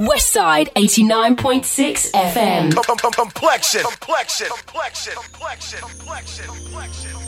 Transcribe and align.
Westside 0.00 0.72
89.6 0.74 2.10
FM. 2.10 2.74
Complexion. 3.14 3.82
Complexion. 3.84 4.48
Complexion. 4.48 5.14
Complexion. 5.14 5.80
Complexion. 5.82 6.46
Complexion. 6.48 7.23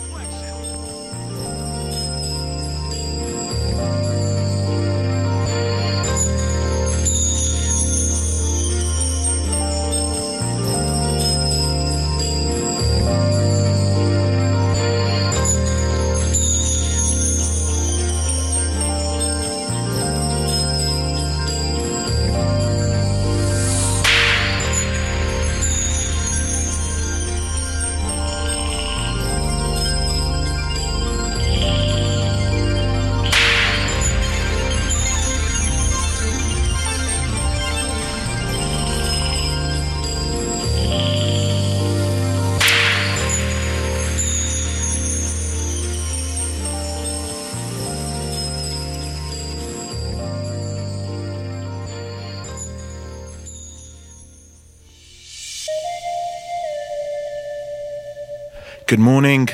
Morning, 59.06 59.48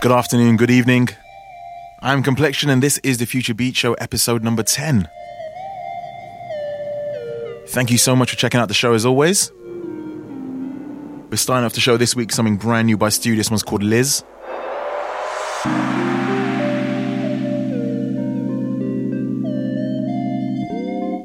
good 0.00 0.10
afternoon, 0.10 0.56
good 0.56 0.72
evening. 0.72 1.08
I'm 2.00 2.20
Complexion, 2.24 2.68
and 2.68 2.82
this 2.82 2.98
is 3.04 3.18
the 3.18 3.26
Future 3.26 3.54
Beats 3.54 3.78
Show, 3.78 3.94
episode 3.94 4.42
number 4.42 4.64
10. 4.64 5.08
Thank 7.68 7.92
you 7.92 7.98
so 7.98 8.16
much 8.16 8.30
for 8.30 8.36
checking 8.36 8.58
out 8.58 8.66
the 8.66 8.74
show 8.74 8.92
as 8.92 9.06
always. 9.06 9.52
We're 11.30 11.36
starting 11.36 11.64
off 11.64 11.74
the 11.74 11.80
show 11.80 11.96
this 11.96 12.16
week, 12.16 12.32
something 12.32 12.56
brand 12.56 12.86
new 12.86 12.96
by 12.96 13.06
Stwo. 13.10 13.36
This 13.36 13.52
one's 13.52 13.62
called 13.62 13.84
Liz. 13.84 14.24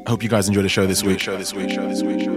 I 0.06 0.10
hope 0.10 0.22
you 0.22 0.30
guys 0.30 0.48
enjoy 0.48 0.62
the 0.62 0.70
show 0.70 0.86
this 0.86 1.02
week. 1.02 1.20
Show 1.20 1.36
this 1.40 1.56
week, 1.56 1.72
show 1.72 1.90
this 1.90 2.04
week, 2.04 2.20
show 2.20 2.37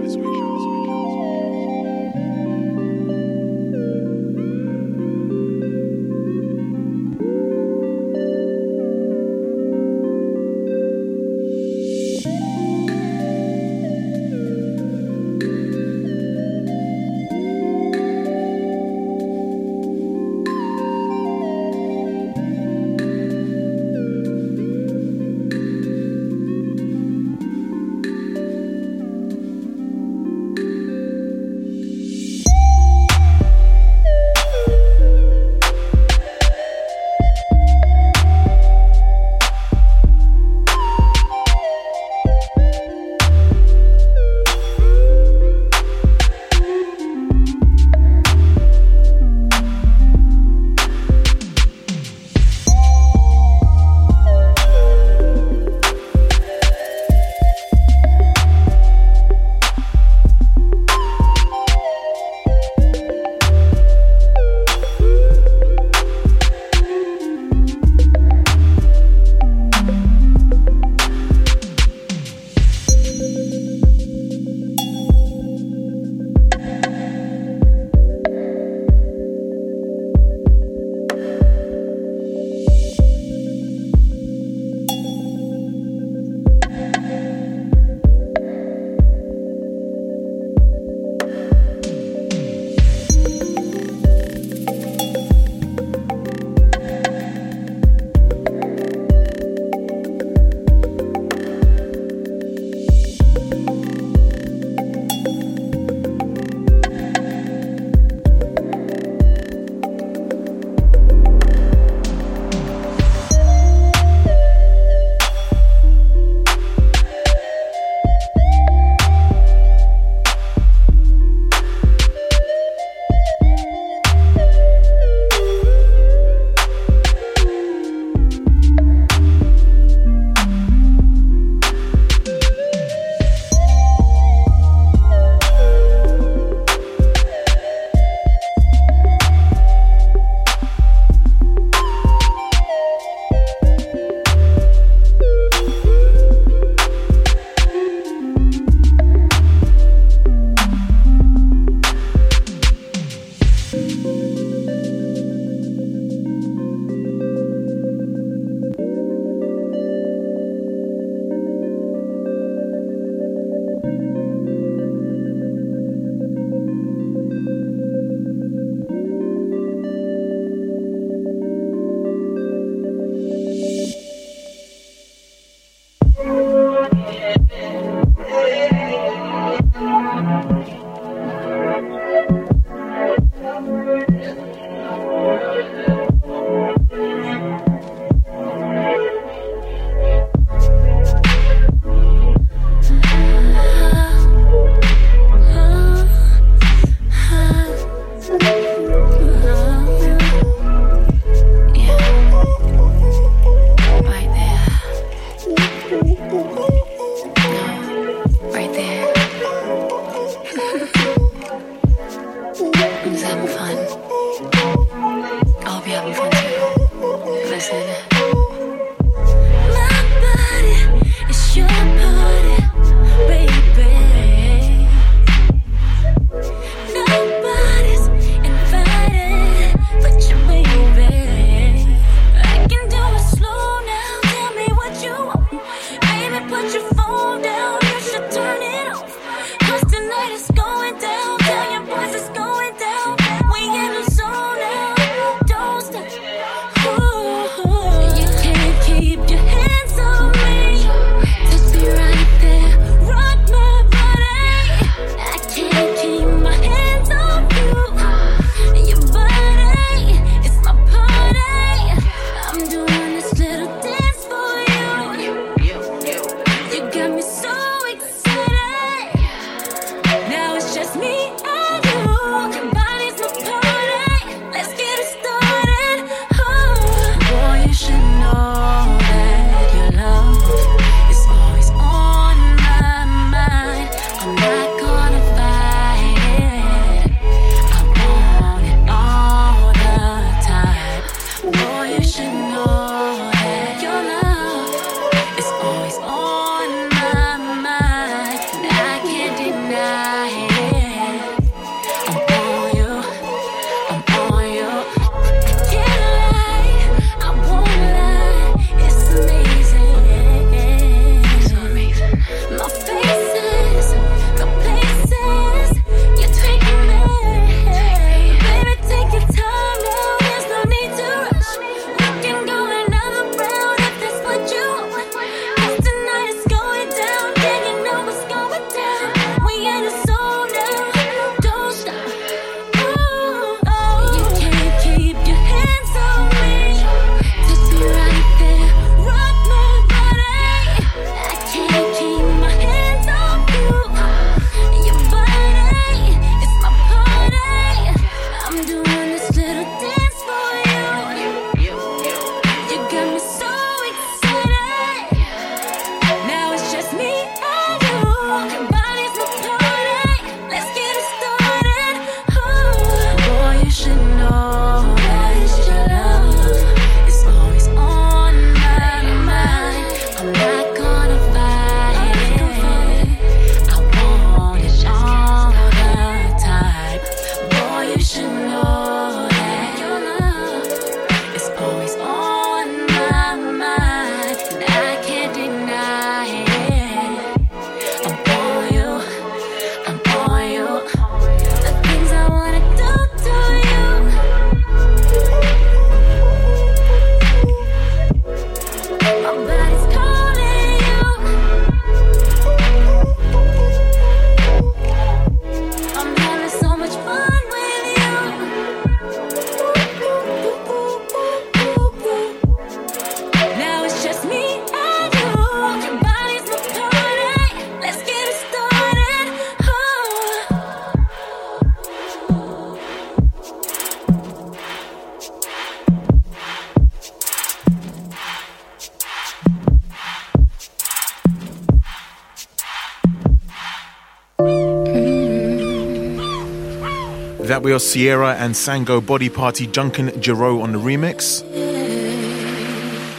That 437.61 437.65
we 437.65 437.73
are 437.73 437.79
Ciara 437.79 438.33
and 438.37 438.55
Sango 438.55 439.05
Body 439.05 439.29
Party 439.29 439.67
Duncan 439.67 440.09
Gerow 440.19 440.63
on 440.63 440.71
the 440.71 440.79
remix. 440.79 441.43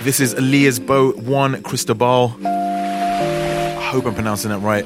This 0.02 0.18
is 0.18 0.34
Aaliyah's 0.34 0.80
Boat 0.80 1.16
Juan 1.18 1.62
Cristobal. 1.62 2.34
I 2.44 3.88
hope 3.92 4.04
I'm 4.04 4.14
pronouncing 4.14 4.50
that 4.50 4.58
right. 4.58 4.84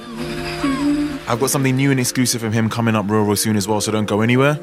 I've 1.27 1.41
got 1.41 1.49
something 1.49 1.75
new 1.75 1.91
and 1.91 1.99
exclusive 1.99 2.43
from 2.43 2.53
him 2.53 2.69
coming 2.69 2.95
up 2.95 3.09
real, 3.09 3.23
real 3.23 3.35
soon 3.35 3.57
as 3.57 3.67
well, 3.67 3.81
so 3.81 3.91
don't 3.91 4.05
go 4.05 4.21
anywhere. 4.21 4.59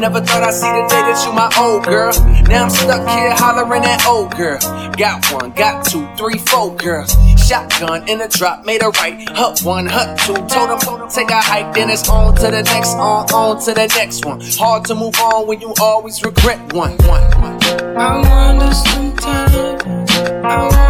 never 0.00 0.20
thought 0.20 0.42
I'd 0.42 0.54
see 0.54 0.66
the 0.66 0.86
day 0.88 1.02
that 1.02 1.18
you 1.26 1.32
my 1.32 1.50
old 1.58 1.84
girl. 1.84 2.12
Now 2.48 2.64
I'm 2.64 2.70
stuck 2.70 3.06
here 3.08 3.34
hollering 3.34 3.84
at 3.84 4.06
old 4.06 4.34
girl. 4.36 4.58
Got 4.96 5.30
one, 5.32 5.50
got 5.52 5.84
two, 5.84 6.08
three, 6.16 6.38
four 6.38 6.74
girls. 6.74 7.14
Shotgun 7.36 8.08
in 8.08 8.18
the 8.18 8.28
drop, 8.28 8.64
made 8.64 8.82
a 8.82 8.90
right. 9.00 9.28
Hut 9.30 9.60
one, 9.62 9.86
hut 9.86 10.18
two, 10.20 10.34
told 10.46 10.70
him, 10.70 11.08
take 11.08 11.30
a 11.30 11.40
hike. 11.40 11.74
Then 11.74 11.90
it's 11.90 12.08
on 12.08 12.34
to 12.36 12.42
the 12.42 12.62
next, 12.62 12.94
on, 12.94 13.26
on 13.32 13.60
to 13.64 13.74
the 13.74 13.86
next 13.96 14.24
one. 14.24 14.40
Hard 14.40 14.84
to 14.86 14.94
move 14.94 15.18
on 15.20 15.46
when 15.46 15.60
you 15.60 15.74
always 15.80 16.22
regret 16.24 16.72
one. 16.72 16.96
one, 16.98 17.22
one. 17.40 17.62
I 17.96 18.20
wonder 18.28 18.74
sometimes. 18.74 20.10
I 20.44 20.62
wonder 20.62 20.87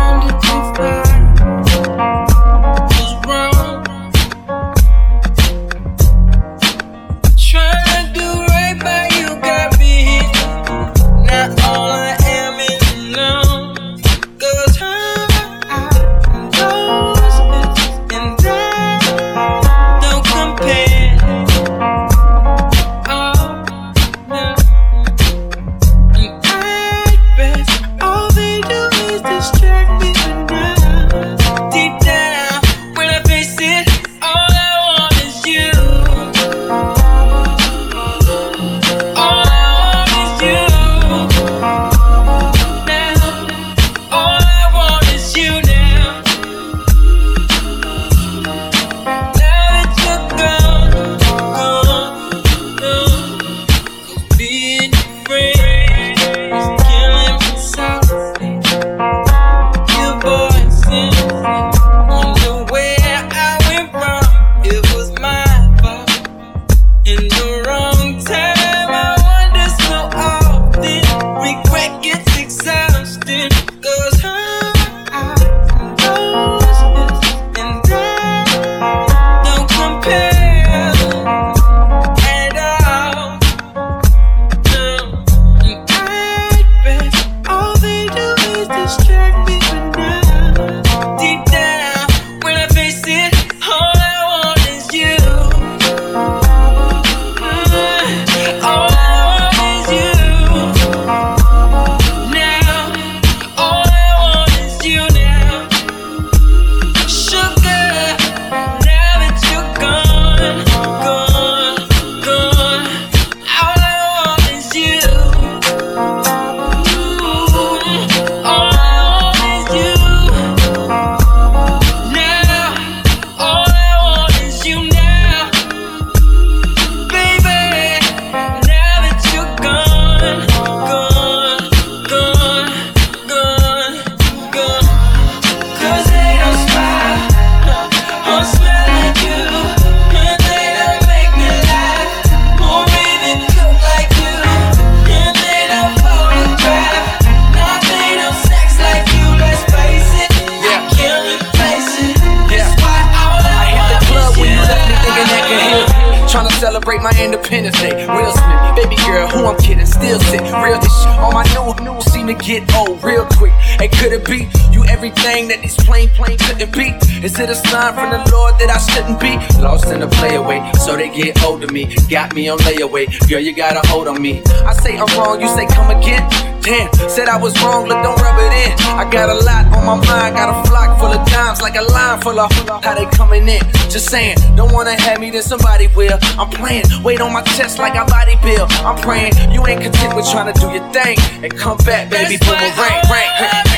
got 172.28 172.34
me 172.34 172.48
on 172.48 172.58
layaway. 172.58 173.06
Girl, 173.28 173.40
you 173.40 173.52
got 173.52 173.76
a 173.76 173.86
hold 173.88 174.08
on 174.08 174.20
me. 174.20 174.42
I 174.66 174.72
say 174.74 174.96
I'm 174.98 175.06
wrong, 175.18 175.40
you 175.40 175.48
say 175.48 175.66
come 175.66 175.90
again. 175.90 176.28
Damn, 176.60 176.92
said 177.08 177.28
I 177.28 177.38
was 177.38 177.54
wrong, 177.62 177.88
look, 177.88 178.02
don't 178.02 178.20
rub 178.20 178.36
it 178.38 178.52
in. 178.52 178.72
I 178.98 179.08
got 179.10 179.30
a 179.30 179.34
lot 179.34 179.64
on 179.72 179.86
my 179.86 179.94
mind, 180.06 180.36
got 180.36 180.52
a 180.52 180.68
flock 180.68 180.98
full 180.98 181.08
of 181.08 181.26
dimes, 181.28 181.62
like 181.62 181.76
a 181.76 181.82
line 181.82 182.20
full 182.20 182.38
of 182.38 182.52
how 182.84 182.94
they 182.94 183.06
coming 183.16 183.48
in. 183.48 183.62
Just 183.88 184.10
saying, 184.10 184.36
don't 184.56 184.72
wanna 184.72 185.00
have 185.00 185.20
me, 185.20 185.30
then 185.30 185.42
somebody 185.42 185.86
will. 185.96 186.18
I'm 186.38 186.50
playing, 186.50 186.84
weight 187.02 187.20
on 187.20 187.32
my 187.32 187.42
chest 187.56 187.78
like 187.78 187.94
I 187.94 188.04
body 188.06 188.36
bill. 188.42 188.66
I'm 188.84 189.00
praying 189.00 189.32
you 189.50 189.66
ain't 189.66 189.80
content 189.82 190.14
with 190.14 190.30
trying 190.30 190.52
to 190.52 190.60
do 190.60 190.70
your 190.70 190.84
thing 190.92 191.16
and 191.42 191.56
come 191.56 191.78
back, 191.78 192.10
baby. 192.10 192.36
Boomerang, 192.36 192.76
rank. 192.76 193.08
rank. 193.08 193.68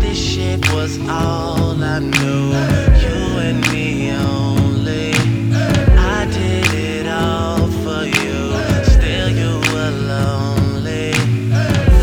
This 0.00 0.18
shit 0.18 0.72
was 0.72 0.98
all 1.08 1.82
I 1.82 1.98
knew. 1.98 2.52
You 3.02 3.38
and 3.38 3.60
me 3.72 4.12
only. 4.12 5.12
I 5.96 6.26
did 6.32 6.72
it 6.72 7.06
all 7.06 7.66
for 7.82 8.04
you. 8.04 8.52
Still, 8.84 9.30
you 9.30 9.60
were 9.72 9.90
lonely. 10.06 11.12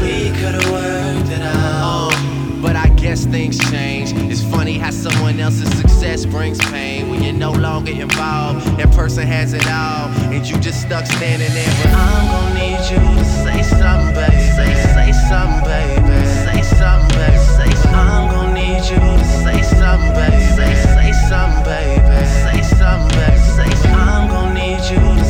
We 0.02 0.32
could've 0.39 0.69
worked 0.71 1.32
it 1.32 1.41
out. 1.41 2.12
Oh, 2.12 2.60
but 2.62 2.76
I 2.76 2.89
guess 2.89 3.26
things 3.26 3.58
change. 3.71 4.12
It's 4.32 4.43
funny 4.43 4.78
how 4.78 4.91
someone 4.91 5.39
else's 5.39 5.71
success 5.78 6.26
brings 6.26 6.60
pain 6.69 7.10
when 7.10 7.23
you're 7.23 7.34
no 7.34 7.52
longer 7.52 7.91
involved. 7.91 8.65
That 8.78 8.91
person 8.91 9.26
has 9.28 9.54
it 9.54 9.67
all, 9.67 10.10
and 10.34 10.45
you 10.45 10.58
just 10.60 10.82
stuck 10.82 11.06
standing 11.06 11.54
there. 11.54 11.73
But 11.84 11.93
I'm 11.93 12.28
gonna 12.28 12.56
need 12.56 12.82
you 12.91 12.99
to 12.99 13.26
say 13.26 13.63
something, 13.63 14.13
baby. 14.13 14.38
Say 14.56 14.73
something. 14.73 14.92
Say 15.34 15.39
something, 15.39 15.63
baby. 15.65 16.26
Say 16.46 16.62
something, 16.78 17.17
baby. 17.17 17.38
Say 17.39 17.72
something. 17.82 17.96
I'm 17.96 18.30
gon' 18.30 18.54
need 18.54 18.84
you 18.86 19.00
to 19.00 19.26
say 19.41 19.62
something, 19.63 20.13
baby. 20.13 20.38
Say, 20.54 21.12
something, 21.28 21.63
baby. 21.63 22.26
Say 22.46 22.62
something, 22.78 23.17
baby. 23.17 23.89
I'm 23.96 24.28
gon' 24.30 24.54
need 24.54 24.84
you 24.91 25.23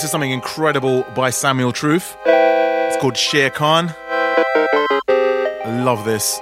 This 0.00 0.06
is 0.06 0.12
something 0.12 0.30
incredible 0.30 1.02
by 1.14 1.28
Samuel 1.28 1.72
Truth. 1.72 2.16
It's 2.24 2.96
called 3.02 3.18
Shere 3.18 3.50
Khan. 3.50 3.94
I 5.10 5.82
love 5.84 6.06
this. 6.06 6.40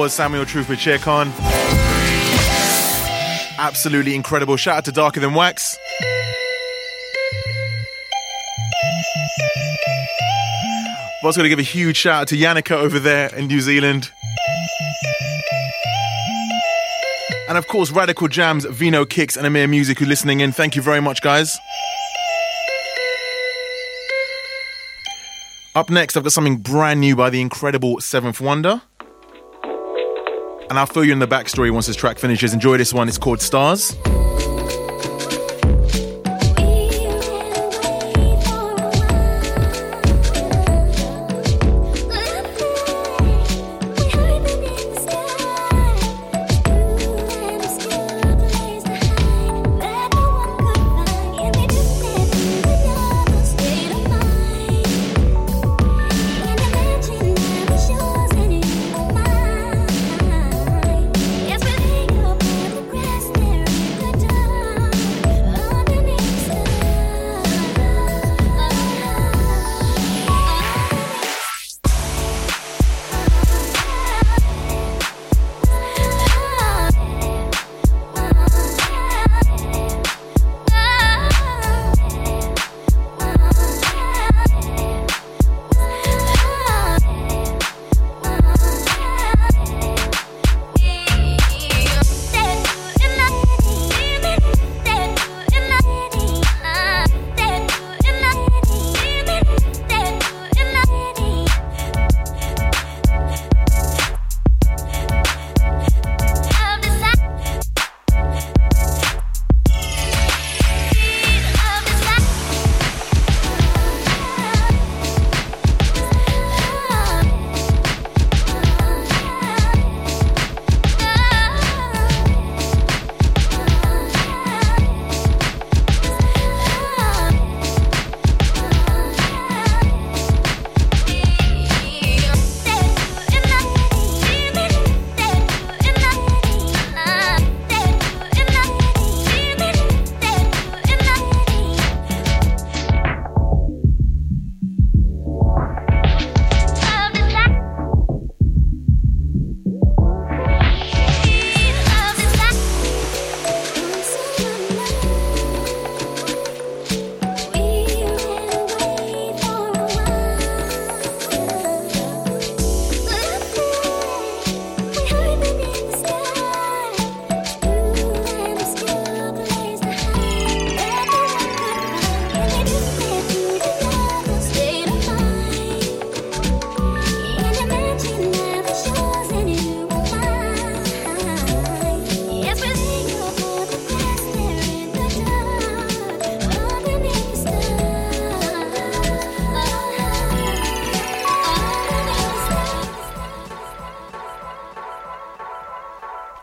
Was 0.00 0.14
Samuel 0.14 0.46
Trooper 0.46 0.76
Shere 0.76 0.96
Khan. 0.96 1.30
Absolutely 3.58 4.14
incredible. 4.14 4.56
Shout 4.56 4.78
out 4.78 4.84
to 4.86 4.92
Darker 4.92 5.20
Than 5.20 5.34
Wax. 5.34 5.78
I'm 11.20 11.26
also 11.26 11.40
going 11.40 11.44
to 11.44 11.50
give 11.50 11.58
a 11.58 11.62
huge 11.62 11.98
shout 11.98 12.22
out 12.22 12.28
to 12.28 12.34
Yannicka 12.34 12.70
over 12.70 12.98
there 12.98 13.28
in 13.36 13.46
New 13.46 13.60
Zealand. 13.60 14.10
And 17.46 17.58
of 17.58 17.66
course, 17.68 17.90
Radical 17.90 18.28
Jams, 18.28 18.64
Vino 18.64 19.04
Kicks, 19.04 19.36
and 19.36 19.46
Amir 19.46 19.68
Music 19.68 19.98
who 19.98 20.06
listening 20.06 20.40
in. 20.40 20.50
Thank 20.50 20.76
you 20.76 20.80
very 20.80 21.02
much, 21.02 21.20
guys. 21.20 21.58
Up 25.74 25.90
next, 25.90 26.16
I've 26.16 26.22
got 26.22 26.32
something 26.32 26.56
brand 26.56 27.00
new 27.00 27.14
by 27.14 27.28
the 27.28 27.42
incredible 27.42 27.98
Sevnth 27.98 28.40
Wonder. 28.40 28.80
And 30.70 30.78
I'll 30.78 30.86
fill 30.86 31.04
you 31.04 31.12
in 31.12 31.18
the 31.18 31.26
backstory 31.26 31.70
once 31.72 31.88
this 31.88 31.96
track 31.96 32.18
finishes. 32.18 32.54
Enjoy 32.54 32.76
this 32.76 32.94
one, 32.94 33.08
it's 33.08 33.18
called 33.18 33.40
Stars. 33.40 33.96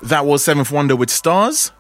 That 0.08 0.26
was 0.26 0.42
Sevnth 0.46 0.72
Wonder 0.72 0.96
with 0.96 1.10
Stars. 1.10 1.74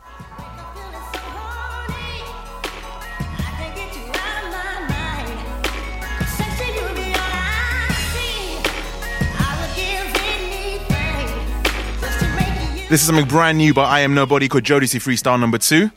This 12.89 12.99
is 12.99 13.07
something 13.07 13.25
brand 13.25 13.57
new 13.57 13.73
by 13.73 14.01
IAMNOBODI 14.01 14.49
called 14.49 14.65
Jodeci 14.65 14.99
Freestyle 14.99 15.39
number 15.39 15.57
two. 15.57 15.89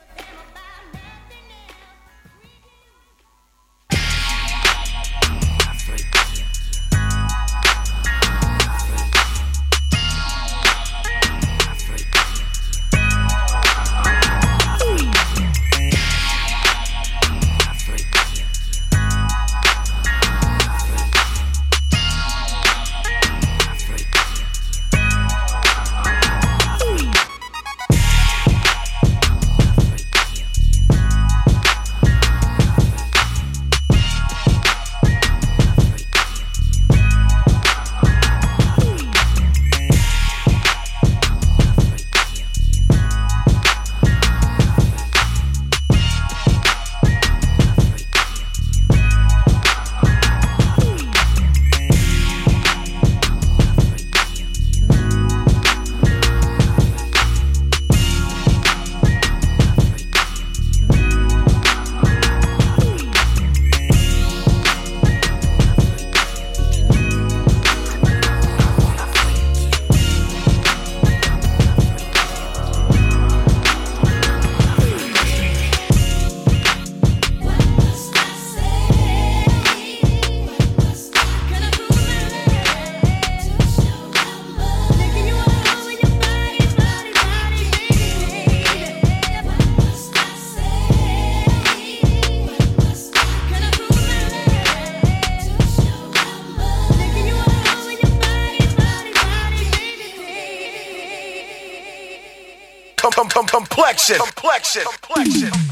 Complexion. 103.01 104.19
Complexion. 104.19 104.85
Complexion. 104.85 105.70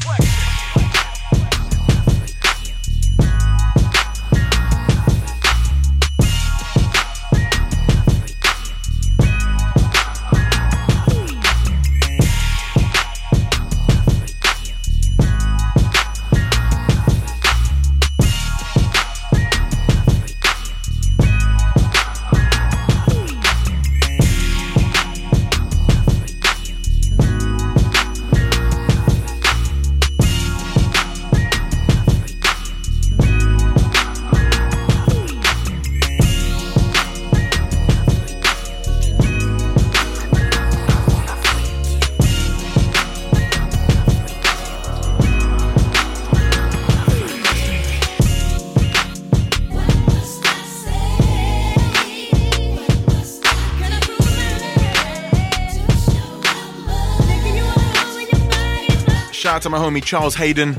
Out 59.59 59.63
to 59.63 59.69
my 59.69 59.77
homie 59.77 60.01
Charles 60.01 60.35
Hayden 60.35 60.73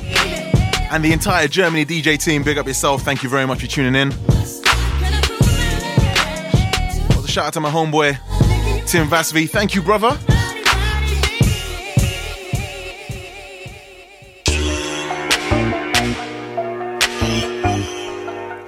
and 0.91 1.05
the 1.05 1.13
entire 1.13 1.47
Germany 1.49 1.85
DJ 1.85 2.19
team. 2.19 2.43
Big 2.43 2.57
up 2.57 2.67
yourself. 2.67 3.03
Thank 3.03 3.23
you 3.23 3.29
very 3.29 3.47
much 3.47 3.61
for 3.61 3.67
tuning 3.67 3.95
in. 3.95 4.11
Also, 7.11 7.27
shout 7.27 7.47
out 7.49 7.53
to 7.53 7.61
my 7.61 7.71
homeboy 7.71 8.17
Tim 8.87 9.07
Vasvi. 9.07 9.51
Thank 9.51 9.75
you, 9.75 9.83
brother. 9.83 10.17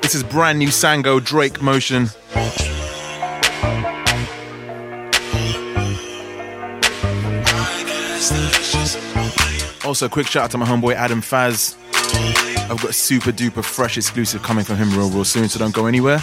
This 0.03 0.15
is 0.15 0.23
brand 0.25 0.59
new 0.59 0.69
Sango 0.69 1.25
Drake 1.25 1.63
Motion. 1.63 2.09
Also, 10.03 10.13
quick 10.13 10.27
shout 10.27 10.43
out 10.43 10.51
to 10.51 10.59
my 10.59 10.67
homeboy 10.67 10.95
Adam 10.97 11.23
Phazz. 11.23 11.77
I've 12.69 12.83
got 12.83 12.93
super 12.93 13.31
duper 13.31 13.63
fresh 13.63 13.97
exclusive 13.97 14.43
coming 14.43 14.65
from 14.65 14.75
him 14.75 14.91
real, 14.91 15.09
real 15.09 15.25
soon, 15.25 15.49
so 15.49 15.61
don't 15.61 15.73
go 15.73 15.87
anywhere. 15.87 16.19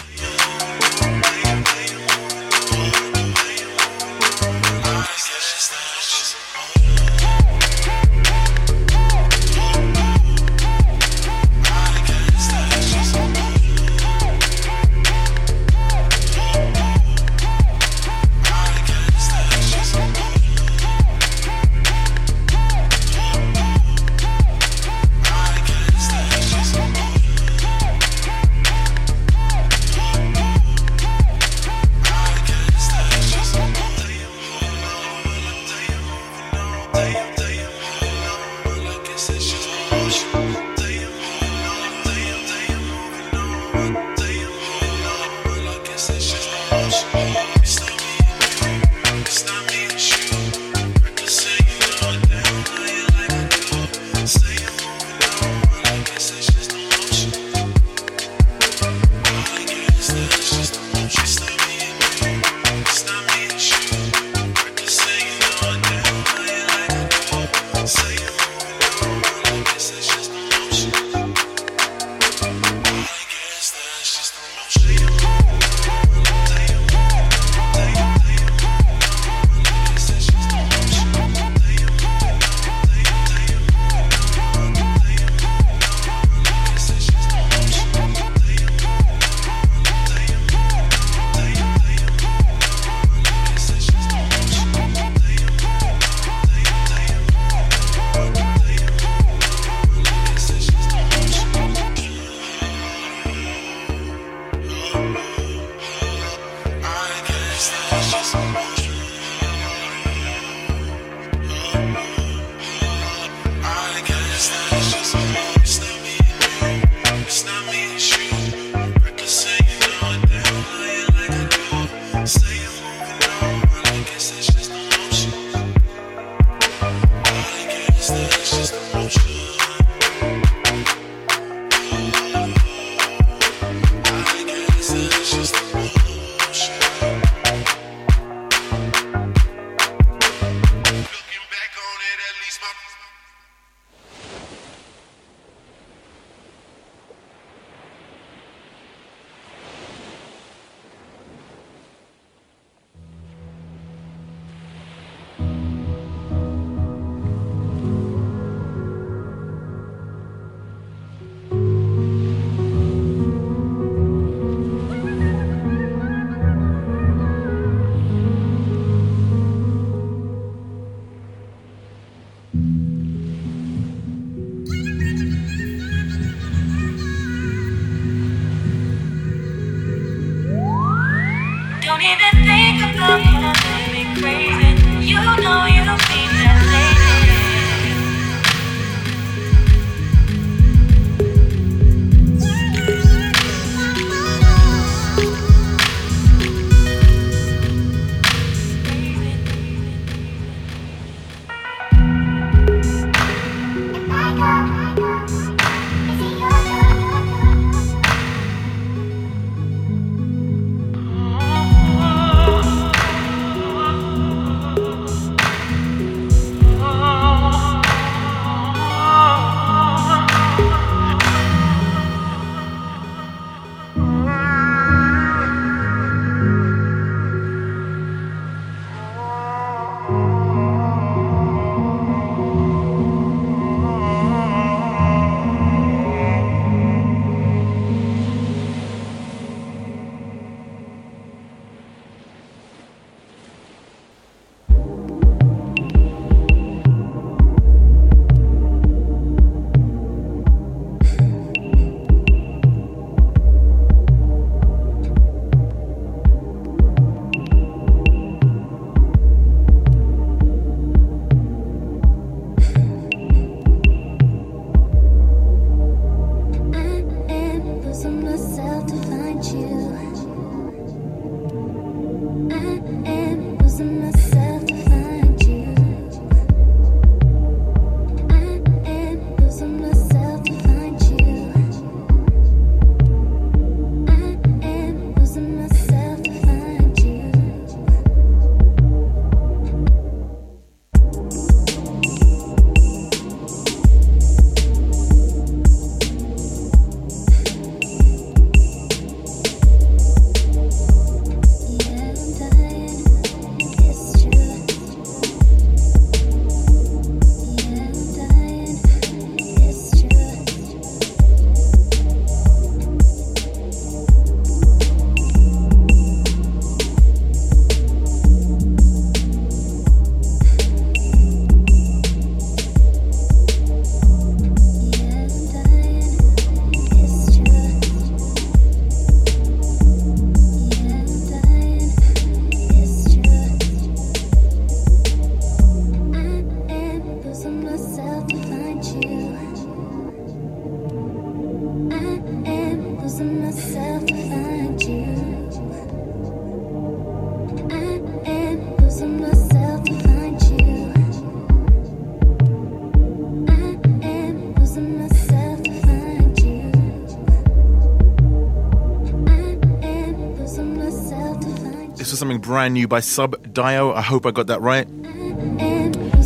Brand 362.50 362.74
new 362.74 362.88
by 362.88 362.98
Subdaio. 362.98 363.94
I 363.94 364.00
hope 364.00 364.26
I 364.26 364.32
got 364.32 364.48
that 364.48 364.60
right. 364.60 364.90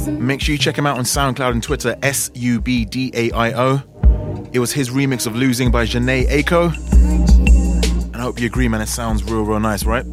Make 0.08 0.40
sure 0.40 0.54
you 0.54 0.58
check 0.58 0.74
him 0.74 0.86
out 0.86 0.96
on 0.96 1.04
SoundCloud 1.04 1.50
and 1.50 1.62
Twitter, 1.62 1.96
S 2.02 2.30
U 2.32 2.62
B 2.62 2.86
D 2.86 3.10
A 3.12 3.30
I 3.32 3.52
O. 3.52 3.82
It 4.54 4.58
was 4.58 4.72
his 4.72 4.88
remix 4.88 5.26
of 5.26 5.36
Losing 5.36 5.70
by 5.70 5.84
Jhené 5.84 6.26
Aiko. 6.30 6.74
And 8.06 8.16
I 8.16 8.20
hope 8.20 8.40
you 8.40 8.46
agree, 8.46 8.68
man. 8.68 8.80
It 8.80 8.86
sounds 8.86 9.22
real, 9.22 9.42
real 9.42 9.60
nice, 9.60 9.84
right? 9.84 10.06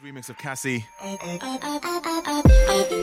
Remix 0.00 0.30
of 0.30 0.38
Cassie. 0.38 0.86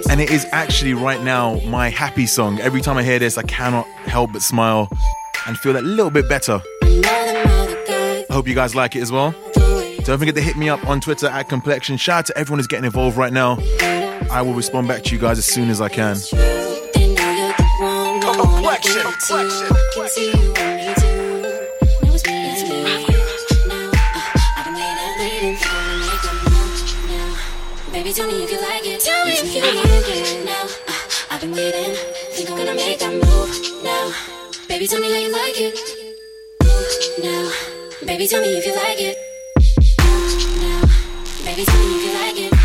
And 0.10 0.22
it 0.22 0.32
is 0.32 0.48
actually 0.54 0.94
right 0.94 1.22
now 1.22 1.60
my 1.66 1.90
happy 1.90 2.28
song. 2.28 2.62
Every 2.62 2.80
time 2.80 2.96
I 2.96 3.04
hear 3.04 3.20
this, 3.20 3.38
I 3.38 3.44
cannot 3.44 3.86
help 4.06 4.32
but 4.32 4.42
smile 4.42 4.88
and 5.48 5.58
feel 5.58 5.76
a 5.76 5.82
little 5.82 6.12
bit 6.12 6.30
better. 6.30 6.62
I 6.90 8.26
hope 8.32 8.48
you 8.48 8.56
guys 8.56 8.76
like 8.76 8.96
it 8.96 9.02
as 9.02 9.12
well. 9.12 9.34
Don't 10.04 10.20
forget 10.20 10.36
to 10.36 10.42
hit 10.42 10.56
me 10.56 10.70
up 10.70 10.88
on 10.88 11.02
Twitter 11.02 11.28
at 11.28 11.50
Complexion. 11.50 11.98
Shout 11.98 12.20
out 12.20 12.26
to 12.28 12.38
everyone 12.38 12.60
who's 12.60 12.68
getting 12.68 12.86
involved 12.86 13.18
right 13.18 13.34
now. 13.34 13.58
I 14.32 14.42
will 14.42 14.54
respond 14.54 14.88
back 14.88 15.04
to 15.04 15.16
you 15.16 15.20
guys 15.20 15.38
as 15.38 15.46
soon 15.46 15.70
as 15.70 15.82
I 15.82 15.90
can. 15.90 16.16
Complexion, 18.22 19.02
complexion. 19.02 20.54
Baby, 27.92 28.14
tell 28.14 28.28
me 28.28 28.44
if 28.44 28.52
you 28.52 28.62
like 28.62 28.86
it. 28.86 29.00
Tell 29.02 29.26
me 29.26 29.32
if 29.34 29.56
you 29.56 29.62
like 29.62 30.08
it 30.08 30.46
now. 30.46 30.64
Uh, 30.88 31.32
I've 31.32 31.42
been 31.42 31.52
waiting. 31.52 31.96
Think 32.32 32.50
I'm 32.50 32.58
gonna 32.58 32.76
make 32.76 33.00
that 33.00 33.12
move 33.12 33.84
now. 33.84 34.12
Baby, 34.68 34.88
tell 34.88 35.02
me 35.02 35.12
how 35.12 35.18
you 35.18 35.32
like 35.34 35.60
it. 35.60 35.97
Now. 37.20 37.52
Baby, 38.06 38.28
tell 38.28 38.42
me 38.42 38.58
if 38.58 38.66
you 38.66 38.76
like 38.76 39.00
it. 39.00 39.18
Now. 40.62 40.82
Baby, 41.44 41.66
tell 41.66 41.80
me 41.80 41.96
if 41.96 42.06
you 42.06 42.14
like 42.14 42.54
it. 42.54 42.57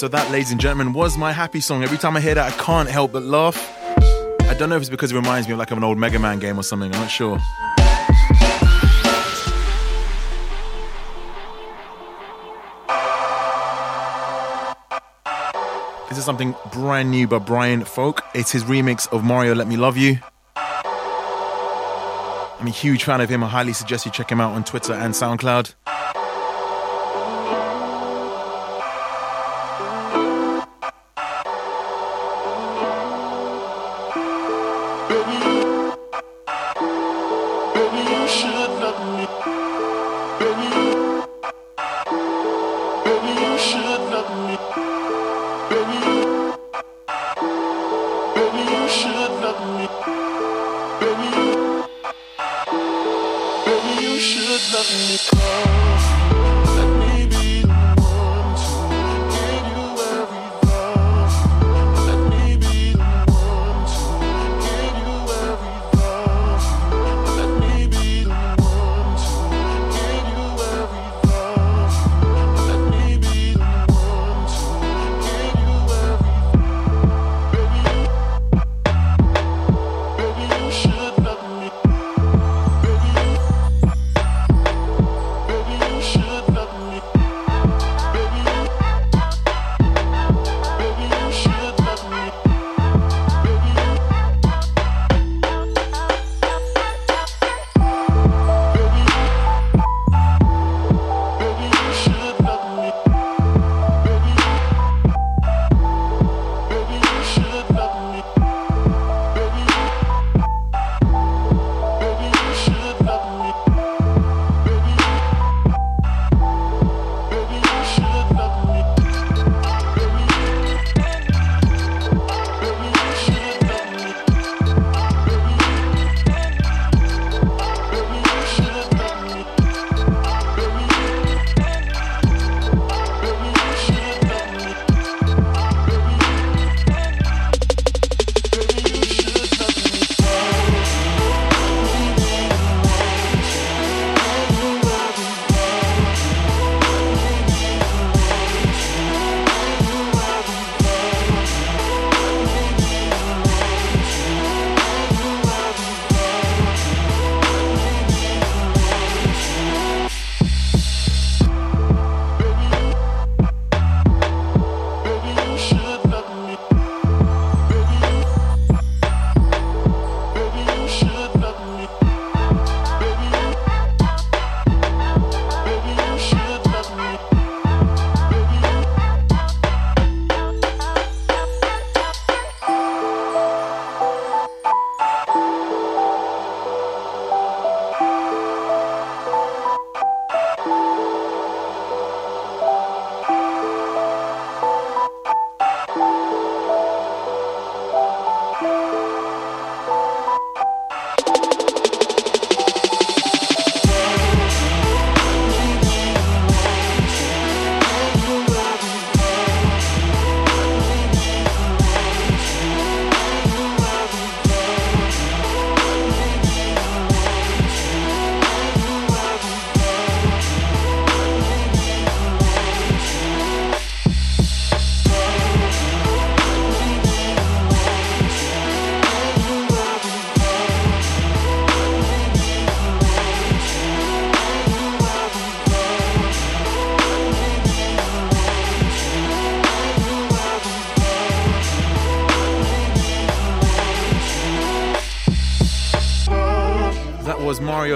So, 0.00 0.08
that, 0.08 0.30
ladies 0.30 0.50
and 0.50 0.58
gentlemen, 0.58 0.94
was 0.94 1.18
my 1.18 1.30
happy 1.30 1.60
song. 1.60 1.82
Every 1.82 1.98
time 1.98 2.16
I 2.16 2.20
hear 2.20 2.34
that, 2.34 2.54
I 2.54 2.56
can't 2.56 2.88
help 2.88 3.12
but 3.12 3.22
laugh. 3.22 3.54
I 4.48 4.54
don't 4.58 4.70
know 4.70 4.76
if 4.76 4.80
it's 4.80 4.88
because 4.88 5.12
it 5.12 5.14
reminds 5.14 5.46
me 5.46 5.52
of 5.52 5.58
like 5.58 5.70
of 5.72 5.76
an 5.76 5.84
old 5.84 5.98
Mega 5.98 6.18
Man 6.18 6.38
game 6.38 6.58
or 6.58 6.62
something, 6.62 6.90
I'm 6.94 7.00
not 7.02 7.10
sure. 7.10 7.36
This 16.08 16.16
is 16.16 16.24
something 16.24 16.54
brand 16.72 17.10
new 17.10 17.28
by 17.28 17.36
Brian 17.36 17.84
Folk. 17.84 18.22
It's 18.34 18.50
his 18.50 18.64
remix 18.64 19.06
of 19.12 19.22
Mario 19.22 19.54
Let 19.54 19.68
Me 19.68 19.76
Love 19.76 19.98
You. 19.98 20.18
I'm 20.56 22.66
a 22.66 22.70
huge 22.70 23.04
fan 23.04 23.20
of 23.20 23.28
him. 23.28 23.44
I 23.44 23.48
highly 23.48 23.74
suggest 23.74 24.06
you 24.06 24.12
check 24.12 24.32
him 24.32 24.40
out 24.40 24.54
on 24.54 24.64
Twitter 24.64 24.94
and 24.94 25.12
SoundCloud. 25.12 25.74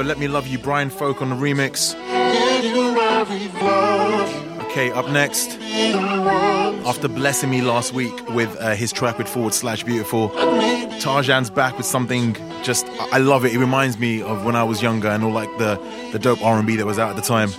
Let 0.05 0.19
Me 0.19 0.29
Love 0.29 0.47
You, 0.47 0.59
Brian 0.59 0.91
Folk 0.91 1.23
on 1.23 1.31
the 1.31 1.37
remix. 1.37 1.95
Okay, 4.67 4.91
up 4.91 5.09
next, 5.09 5.59
after 6.85 7.09
blessing 7.09 7.49
me 7.49 7.63
last 7.63 7.93
week 7.95 8.29
with 8.31 8.55
uh, 8.61 8.75
his 8.75 8.93
track 8.93 9.19
with 9.19 9.29
Forward 9.29 9.55
Slash 9.55 9.85
Beautiful, 9.85 10.31
Tajan's 11.01 11.49
back 11.49 11.77
with 11.77 11.87
something 11.87 12.35
just, 12.63 12.87
I 13.13 13.19
love 13.19 13.45
it. 13.45 13.55
It 13.55 13.59
reminds 13.59 13.99
me 13.99 14.21
of 14.21 14.45
when 14.45 14.57
I 14.57 14.65
was 14.65 14.83
younger 14.83 15.09
and 15.09 15.25
all 15.25 15.33
like 15.33 15.51
the, 15.59 15.77
the 16.13 16.19
dope 16.19 16.43
R&B 16.43 16.77
that 16.77 16.87
was 16.87 16.99
out 16.99 17.11
at 17.11 17.17
the 17.17 17.23
time. 17.23 17.51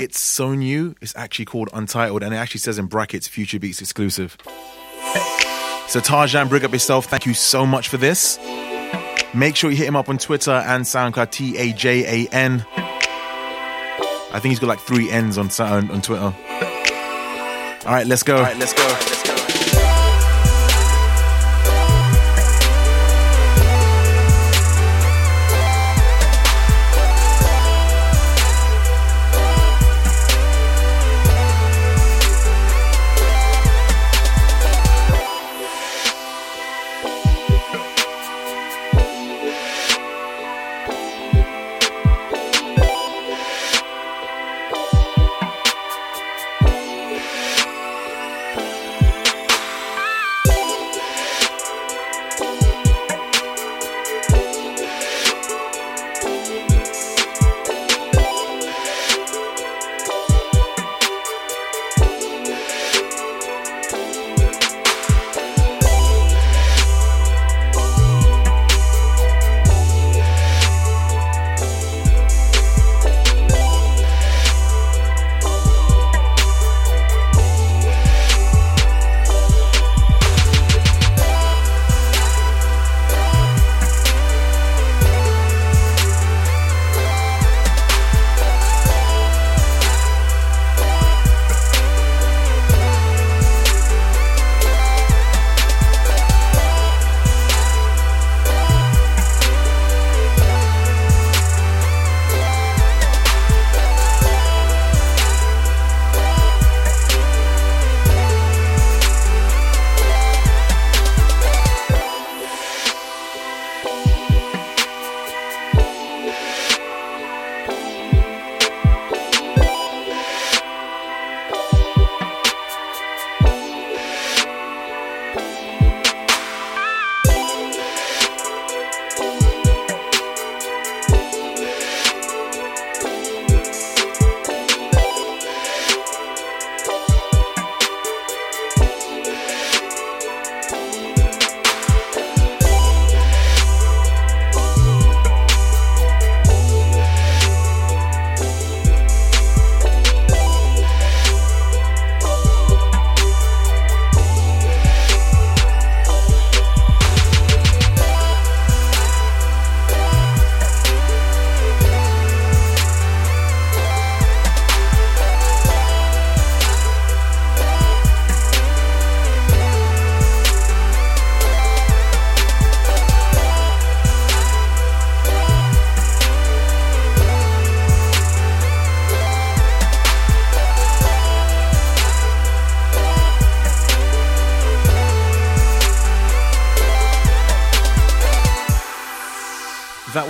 It's 0.00 0.18
so 0.18 0.54
new, 0.54 0.94
it's 1.00 1.14
actually 1.16 1.44
called 1.44 1.70
Untitled 1.72 2.22
and 2.22 2.34
it 2.34 2.36
actually 2.36 2.60
says 2.60 2.78
in 2.78 2.86
brackets 2.86 3.28
Future 3.28 3.60
Beats 3.60 3.80
exclusive. 3.80 4.36
So 5.86 6.00
Tajan, 6.00 6.48
bring 6.48 6.64
up 6.64 6.72
yourself. 6.72 7.06
Thank 7.06 7.26
you 7.26 7.34
so 7.34 7.64
much 7.66 7.88
for 7.88 7.98
this. 7.98 8.38
Make 9.34 9.56
sure 9.56 9.70
you 9.70 9.76
hit 9.76 9.86
him 9.86 9.96
up 9.96 10.08
on 10.08 10.18
Twitter 10.18 10.50
and 10.50 10.84
SoundCloud, 10.84 11.30
T 11.30 11.56
A 11.56 11.72
J 11.72 12.26
A 12.26 12.28
N. 12.30 12.64
I 12.76 14.38
think 14.40 14.50
he's 14.50 14.58
got 14.58 14.68
like 14.68 14.80
three 14.80 15.10
N's 15.10 15.38
on, 15.38 15.50
on, 15.60 15.90
on 15.90 16.02
Twitter. 16.02 16.22
All 16.24 17.92
right, 17.92 18.06
let's 18.06 18.22
go. 18.22 18.36
All 18.36 18.42
right, 18.42 18.56
let's 18.56 18.72
go. 18.72 19.21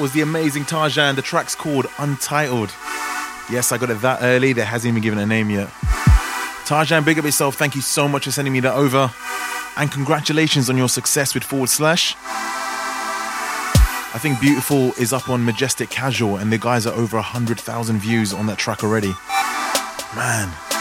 Was 0.03 0.13
the 0.13 0.23
amazing 0.23 0.65
Tajan. 0.65 1.15
The 1.15 1.23
track's 1.23 1.55
called 1.55 1.87
Untitled. 2.01 2.71
Yes, 3.49 3.71
I 3.71 3.79
got 3.79 3.89
it 3.89 4.01
that 4.01 4.19
early. 4.21 4.53
There 4.53 4.65
hasn't 4.65 4.91
even 4.91 5.01
given 5.01 5.21
a 5.21 5.27
name 5.27 5.49
yet. 5.49 5.69
Tajan, 6.67 7.05
big 7.05 7.21
up 7.21 7.25
yourself. 7.25 7.55
Thank 7.55 7.77
you 7.77 7.83
so 7.83 8.09
much 8.09 8.25
for 8.25 8.33
sending 8.33 8.53
me 8.53 8.59
that 8.61 8.75
over. 8.75 9.13
And 9.77 9.93
congratulations 9.93 10.69
on 10.69 10.77
your 10.77 10.89
success 10.89 11.35
with 11.35 11.45
Forward 11.45 11.69
Slash. 11.69 12.17
I 12.19 14.19
think 14.21 14.41
Beautiful 14.41 14.93
is 14.95 15.13
up 15.13 15.29
on 15.29 15.45
Majestic 15.45 15.89
Casual, 15.89 16.37
and 16.37 16.53
the 16.53 16.59
guys 16.59 16.85
are 16.85 16.95
over 16.95 17.17
100,000 17.19 17.99
views 18.01 18.35
on 18.35 18.47
that 18.47 18.59
track 18.59 18.83
already. 18.83 19.15
Man. 20.17 20.72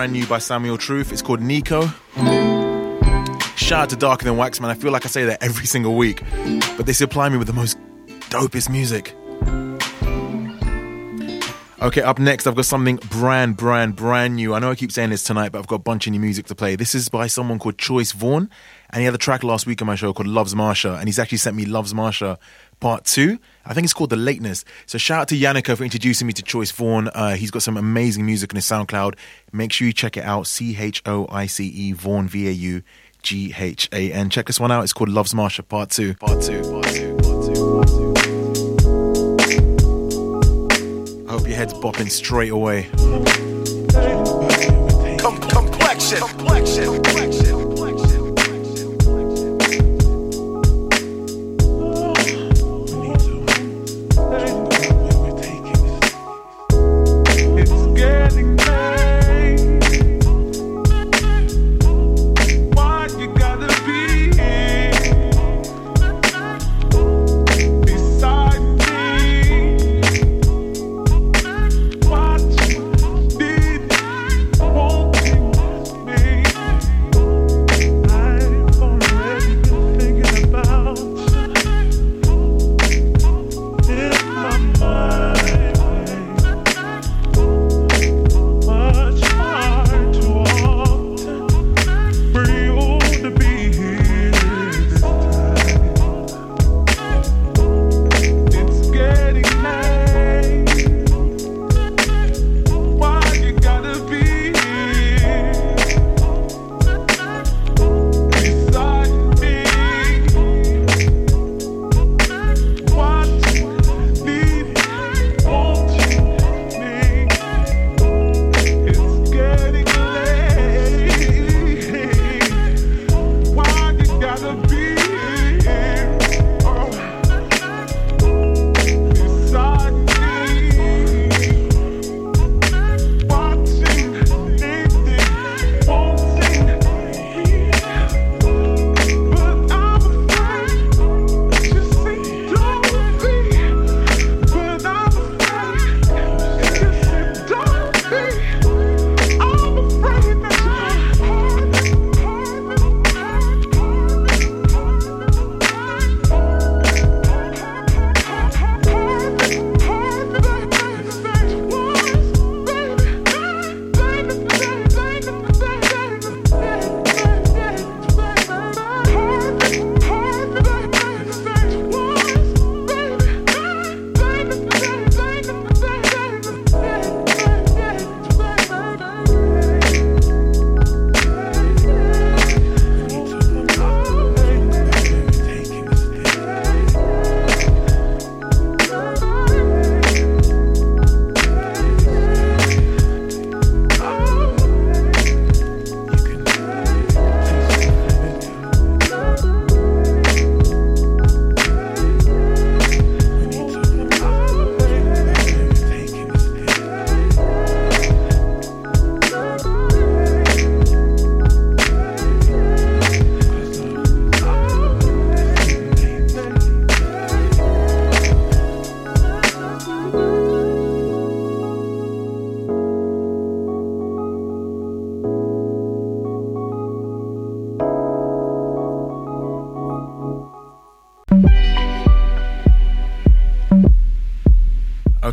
Brand 0.00 0.14
new 0.14 0.26
by 0.26 0.38
Samuel 0.38 0.78
Truth. 0.78 1.12
It's 1.12 1.20
called 1.20 1.40
Neko. 1.40 1.92
Shout 3.58 3.82
out 3.82 3.90
to 3.90 3.96
Darker 3.96 4.24
Than 4.24 4.38
Wax, 4.38 4.58
man. 4.58 4.70
I 4.70 4.74
feel 4.74 4.92
like 4.92 5.04
I 5.04 5.10
say 5.10 5.26
that 5.26 5.42
every 5.42 5.66
single 5.66 5.94
week, 5.94 6.22
but 6.78 6.86
they 6.86 6.94
supply 6.94 7.28
me 7.28 7.36
with 7.36 7.48
the 7.48 7.52
most 7.52 7.76
dopest 8.30 8.70
music. 8.70 9.14
Okay, 11.82 12.02
up 12.02 12.18
next, 12.18 12.46
I've 12.46 12.54
got 12.54 12.66
something 12.66 12.96
brand, 13.08 13.56
brand, 13.56 13.96
brand 13.96 14.36
new. 14.36 14.52
I 14.52 14.58
know 14.58 14.70
I 14.70 14.74
keep 14.74 14.92
saying 14.92 15.08
this 15.08 15.24
tonight, 15.24 15.50
but 15.50 15.60
I've 15.60 15.66
got 15.66 15.76
a 15.76 15.78
bunch 15.78 16.06
of 16.06 16.12
new 16.12 16.20
music 16.20 16.44
to 16.48 16.54
play. 16.54 16.76
This 16.76 16.94
is 16.94 17.08
by 17.08 17.26
someone 17.26 17.58
called 17.58 17.78
Choice 17.78 18.12
Vaughan, 18.12 18.50
and 18.90 19.00
he 19.00 19.06
had 19.06 19.14
a 19.14 19.18
track 19.18 19.42
last 19.42 19.66
week 19.66 19.80
on 19.80 19.86
my 19.86 19.94
show 19.94 20.12
called 20.12 20.26
Loves 20.26 20.54
Marsha, 20.54 20.98
and 20.98 21.08
he's 21.08 21.18
actually 21.18 21.38
sent 21.38 21.56
me 21.56 21.64
Loves 21.64 21.94
Marsha 21.94 22.36
Part 22.80 23.06
2. 23.06 23.38
I 23.64 23.72
think 23.72 23.86
it's 23.86 23.94
called 23.94 24.10
The 24.10 24.16
Lateness. 24.16 24.62
So 24.84 24.98
shout 24.98 25.22
out 25.22 25.28
to 25.28 25.38
Yannicka 25.38 25.74
for 25.78 25.82
introducing 25.84 26.26
me 26.26 26.34
to 26.34 26.42
Choice 26.42 26.70
Vaughan. 26.70 27.08
Uh, 27.14 27.36
he's 27.36 27.50
got 27.50 27.62
some 27.62 27.78
amazing 27.78 28.26
music 28.26 28.52
on 28.52 28.56
his 28.56 28.66
SoundCloud. 28.66 29.14
Make 29.50 29.72
sure 29.72 29.86
you 29.86 29.94
check 29.94 30.18
it 30.18 30.24
out. 30.24 30.46
C 30.46 30.76
H 30.76 31.00
O 31.06 31.26
I 31.30 31.46
C 31.46 31.66
E 31.66 31.92
Vaughan 31.92 32.28
V 32.28 32.46
A 32.48 32.52
U 32.52 32.82
G 33.22 33.54
H 33.56 33.88
A 33.90 34.12
N. 34.12 34.28
Check 34.28 34.48
this 34.48 34.60
one 34.60 34.70
out. 34.70 34.82
It's 34.82 34.92
called 34.92 35.08
Loves 35.08 35.32
Marsha 35.32 35.66
Part 35.66 35.88
2. 35.88 36.16
Part 36.16 36.42
2. 36.42 36.60
Part 36.60 36.62
2. 36.62 36.72
Part 36.82 36.94
2. 36.94 37.19
Head's 41.60 41.74
bopping 41.74 42.10
straight 42.10 42.52
away. 42.52 42.84
Com- 45.18 45.38
complexion. 45.50 46.18
Complexion. 46.18 46.84
Complexion. 46.86 47.69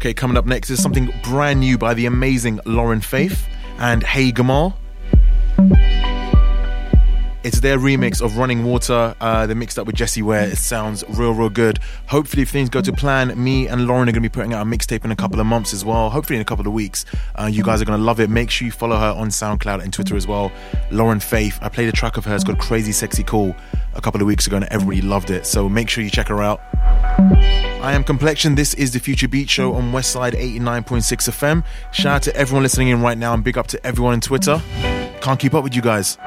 Okay, 0.07 0.13
coming 0.13 0.37
up 0.37 0.45
next 0.45 0.69
is 0.69 0.81
something 0.81 1.13
brand 1.21 1.59
new 1.59 1.77
by 1.77 1.93
the 1.93 2.05
amazing 2.05 2.61
Lauren 2.63 3.01
Faith 3.01 3.45
and 3.77 4.01
Hey 4.01 4.31
Gamal. 4.31 4.73
It's 7.43 7.59
their 7.59 7.77
remix 7.77 8.21
of 8.21 8.37
Running 8.37 8.63
Water. 8.63 9.13
Uh, 9.19 9.45
they 9.47 9.53
mixed 9.53 9.77
up 9.77 9.85
with 9.85 9.97
Jessie 9.97 10.21
Ware. 10.21 10.47
It 10.47 10.57
sounds 10.57 11.03
real, 11.09 11.33
real 11.33 11.49
good. 11.49 11.79
Hopefully, 12.05 12.43
if 12.43 12.49
things 12.49 12.69
go 12.69 12.79
to 12.81 12.93
plan, 12.93 13.33
me 13.41 13.67
and 13.67 13.85
Lauren 13.85 14.07
are 14.07 14.13
going 14.13 14.23
to 14.23 14.29
be 14.29 14.29
putting 14.29 14.53
out 14.53 14.65
a 14.65 14.69
mixtape 14.69 15.03
in 15.03 15.11
a 15.11 15.15
couple 15.15 15.41
of 15.41 15.45
months 15.45 15.73
as 15.73 15.83
well. 15.83 16.09
Hopefully, 16.09 16.37
in 16.37 16.41
a 16.41 16.45
couple 16.45 16.65
of 16.65 16.71
weeks. 16.71 17.03
Uh, 17.35 17.49
you 17.51 17.61
guys 17.61 17.81
are 17.81 17.85
going 17.85 17.99
to 17.99 18.05
love 18.05 18.21
it. 18.21 18.29
Make 18.29 18.49
sure 18.49 18.65
you 18.65 18.71
follow 18.71 18.95
her 18.95 19.11
on 19.11 19.27
SoundCloud 19.27 19.83
and 19.83 19.91
Twitter 19.91 20.15
as 20.15 20.25
well. 20.25 20.53
Lauren 20.89 21.19
Faith. 21.19 21.59
I 21.61 21.67
played 21.67 21.89
a 21.89 21.91
track 21.91 22.15
of 22.15 22.23
hers 22.23 22.45
called 22.45 22.59
Crazy 22.59 22.93
Sexy 22.93 23.23
Cool 23.23 23.53
a 23.93 23.99
couple 23.99 24.21
of 24.21 24.27
weeks 24.27 24.47
ago 24.47 24.55
and 24.55 24.65
everybody 24.65 25.01
loved 25.01 25.31
it. 25.31 25.45
So 25.45 25.67
make 25.67 25.89
sure 25.89 26.01
you 26.01 26.09
check 26.09 26.29
her 26.29 26.41
out. 26.41 26.61
I 27.19 27.93
am 27.93 28.03
Complexion. 28.03 28.55
This 28.55 28.73
is 28.75 28.91
the 28.91 28.99
Future 28.99 29.27
Beat 29.27 29.49
Show 29.49 29.73
on 29.73 29.91
Westside 29.91 30.33
89.6 30.33 31.29
FM. 31.29 31.63
Shout 31.91 32.15
out 32.15 32.21
to 32.23 32.35
everyone 32.35 32.63
listening 32.63 32.89
in 32.89 33.01
right 33.01 33.17
now 33.17 33.33
and 33.33 33.43
big 33.43 33.57
up 33.57 33.67
to 33.67 33.85
everyone 33.85 34.13
on 34.13 34.21
Twitter. 34.21 34.61
Can't 35.21 35.39
keep 35.39 35.53
up 35.55 35.63
with 35.63 35.75
you 35.75 35.81
guys. 35.81 36.17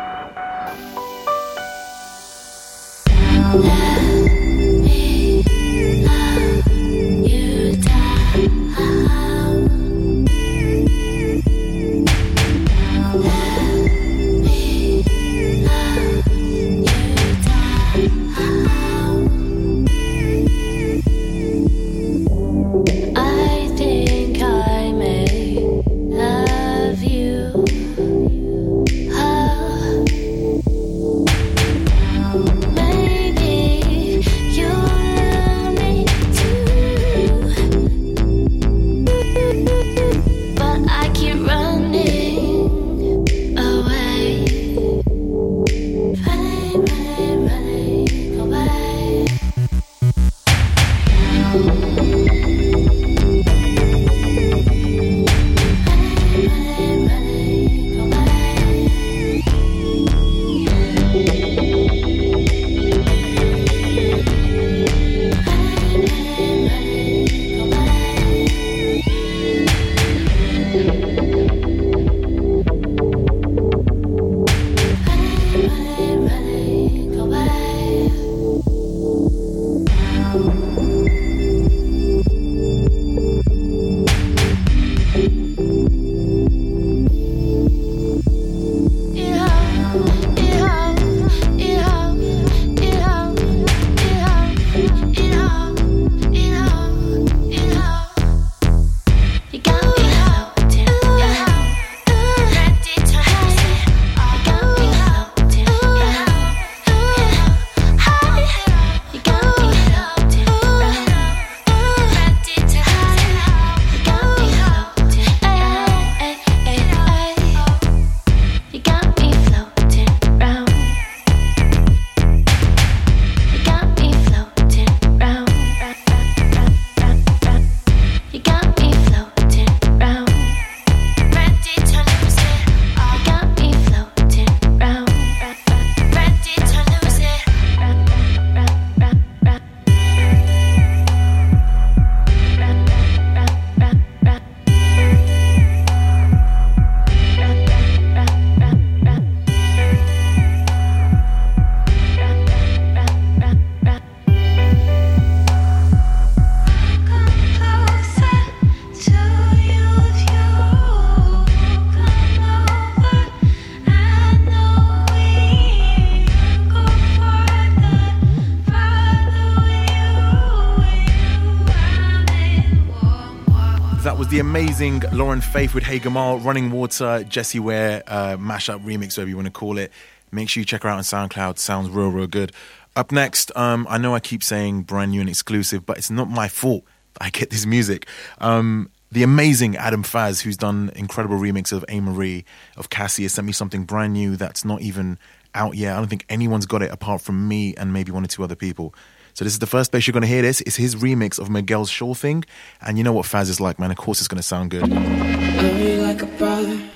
The 174.31 174.39
amazing 174.39 175.03
Lauren 175.13 175.41
Faith 175.41 175.75
with 175.75 175.83
Hey 175.83 175.99
Gamal, 175.99 176.45
Running 176.45 176.71
Water, 176.71 177.25
Jessie 177.25 177.59
Ware, 177.59 178.05
uh, 178.07 178.37
mashup 178.37 178.85
remix, 178.85 179.17
whatever 179.17 179.29
you 179.29 179.35
want 179.35 179.47
to 179.47 179.51
call 179.51 179.77
it. 179.77 179.91
Make 180.31 180.49
sure 180.49 180.61
you 180.61 180.65
check 180.65 180.85
her 180.85 180.89
out 180.89 180.99
on 180.99 181.03
SoundCloud. 181.03 181.59
Sounds 181.59 181.91
real, 181.91 182.11
real 182.11 182.29
good. 182.29 182.53
Up 182.95 183.11
next, 183.11 183.51
um, 183.57 183.89
I 183.91 183.99
know 183.99 184.15
I 184.15 184.21
keep 184.21 184.45
saying 184.45 184.83
brand 184.83 185.11
new 185.11 185.19
and 185.21 185.29
exclusive, 185.29 185.85
but 185.85 185.99
it's 185.99 186.13
not 186.13 186.31
my 186.31 186.47
fault 186.47 186.85
I 187.21 187.31
get 187.31 187.51
this 187.51 187.67
music. 187.67 188.07
Um, 188.39 188.91
the 189.11 189.25
amazing 189.25 189.77
Adam 189.77 190.05
Phazz, 190.05 190.43
who's 190.43 190.57
done 190.57 190.93
incredible 190.95 191.37
remix 191.37 191.73
of 191.73 191.85
A. 191.89 191.99
Marie, 191.99 192.45
of 192.77 192.89
Cassie, 192.89 193.25
has 193.25 193.35
sent 193.35 193.49
me 193.49 193.53
something 193.53 193.83
brand 193.83 194.13
new 194.13 194.37
that's 194.37 194.65
not 194.65 194.81
even 194.81 195.19
out 195.57 195.75
yet. 195.75 195.95
I 195.95 195.99
don't 195.99 196.07
think 196.09 196.25
anyone's 196.29 196.67
got 196.67 196.83
it 196.83 196.93
apart 196.93 197.21
from 197.21 197.49
me 197.49 197.75
and 197.75 197.93
maybe 197.93 198.13
one 198.13 198.23
or 198.23 198.29
two 198.29 198.45
other 198.45 198.55
people. 198.55 198.95
So 199.35 199.45
this 199.45 199.53
is 199.53 199.59
the 199.59 199.67
first 199.67 199.91
place 199.91 200.07
you're 200.07 200.13
going 200.13 200.23
to 200.23 200.29
hear 200.29 200.43
this. 200.43 200.61
It's 200.63 200.77
his 200.77 200.97
remix 200.97 201.39
of 201.39 201.51
Miguel's 201.51 201.91
Sure 201.91 202.15
Thing. 202.15 202.45
And 202.81 202.99
you 202.99 203.05
know 203.05 203.13
what 203.13 203.27
Phazz 203.27 203.49
is 203.49 203.61
like, 203.61 203.79
man. 203.79 203.91
Of 203.91 203.97
course 203.97 204.21
it's 204.21 204.29
going 204.29 204.37
to 204.37 204.43
sound 204.43 204.71
good. 204.71 204.89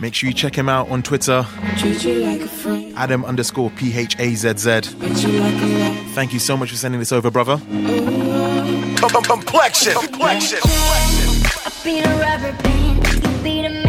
Make 0.01 0.15
sure 0.15 0.29
you 0.29 0.35
check 0.35 0.55
him 0.55 0.69
out 0.69 0.89
on 0.91 1.03
Twitter. 1.03 1.47
Adam 2.97 3.25
underscore 3.25 3.71
P-H-A-Z-Z. 3.71 4.81
Thank 6.15 6.33
you 6.33 6.39
so 6.39 6.57
much 6.57 6.71
for 6.71 6.77
sending 6.77 6.99
this 6.99 7.13
over, 7.13 7.31
brother. 7.31 7.59
Complexion. 8.99 9.95
Complexion. 9.95 10.59
I'll 13.47 13.84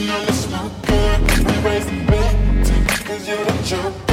I'm 0.00 0.26
the 0.26 0.32
smoker. 0.32 1.18
We 1.38 1.60
the 1.86 2.04
bed. 2.06 3.04
Cause 3.04 3.26
you're 3.26 3.44
the 3.44 3.62
joker. 3.64 4.07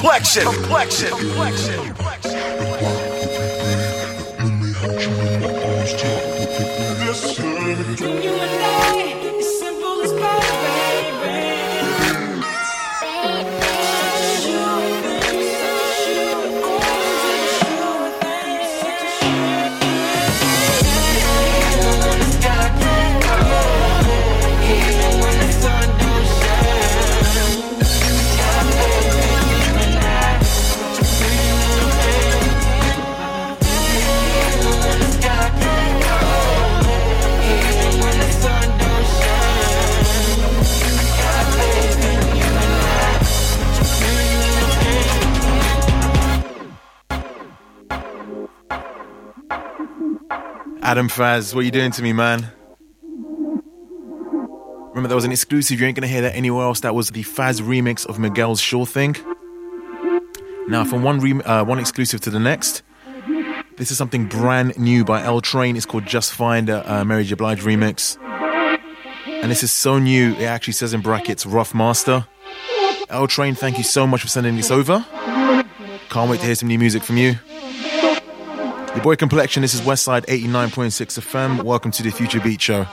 Complexion. 0.00 0.44
Complexion. 0.44 1.10
Complexion. 1.10 1.74
Yes, 1.84 2.09
Adam 50.90 51.08
Phazz, 51.08 51.54
what 51.54 51.60
are 51.60 51.62
you 51.62 51.70
doing 51.70 51.92
to 51.92 52.02
me, 52.02 52.12
man? 52.12 52.50
Remember, 54.88 55.08
that 55.08 55.14
was 55.14 55.24
an 55.24 55.30
exclusive. 55.30 55.78
You 55.78 55.86
ain't 55.86 55.94
gonna 55.94 56.08
hear 56.08 56.22
that 56.22 56.34
anywhere 56.34 56.64
else. 56.64 56.80
That 56.80 56.96
was 56.96 57.10
the 57.10 57.22
Phazz 57.22 57.62
remix 57.62 58.04
of 58.04 58.18
Miguel's 58.18 58.60
Sure 58.60 58.84
Thing. 58.84 59.14
Now, 60.66 60.82
from 60.82 61.04
one 61.04 61.20
rem- 61.20 61.42
uh, 61.44 61.62
one 61.62 61.78
exclusive 61.78 62.20
to 62.22 62.30
the 62.30 62.40
next, 62.40 62.82
this 63.76 63.92
is 63.92 63.98
something 63.98 64.26
brand 64.26 64.76
new 64.80 65.04
by 65.04 65.22
EL 65.22 65.42
Train. 65.42 65.76
It's 65.76 65.86
called 65.86 66.06
Just 66.06 66.32
Fine 66.32 66.68
a 66.68 66.82
uh, 66.84 67.04
Mary 67.04 67.22
J. 67.22 67.36
Blige 67.36 67.60
remix, 67.60 68.18
and 69.26 69.48
this 69.48 69.62
is 69.62 69.70
so 69.70 70.00
new. 70.00 70.32
It 70.32 70.46
actually 70.46 70.72
says 70.72 70.92
in 70.92 71.02
brackets 71.02 71.46
"Rough 71.46 71.72
Master." 71.72 72.26
EL 73.10 73.28
Train, 73.28 73.54
thank 73.54 73.78
you 73.78 73.84
so 73.84 74.08
much 74.08 74.22
for 74.22 74.28
sending 74.28 74.56
this 74.56 74.72
over. 74.72 75.06
Can't 76.08 76.28
wait 76.28 76.40
to 76.40 76.46
hear 76.46 76.56
some 76.56 76.66
new 76.66 76.80
music 76.80 77.04
from 77.04 77.16
you. 77.16 77.36
Your 78.94 79.04
boy 79.04 79.14
Complexion, 79.14 79.62
this 79.62 79.72
is 79.72 79.82
Westside 79.82 80.26
89.6 80.26 81.18
FM. 81.20 81.62
Welcome 81.62 81.92
to 81.92 82.02
the 82.02 82.10
Future 82.10 82.40
Beats 82.40 82.64
Show. 82.64 82.86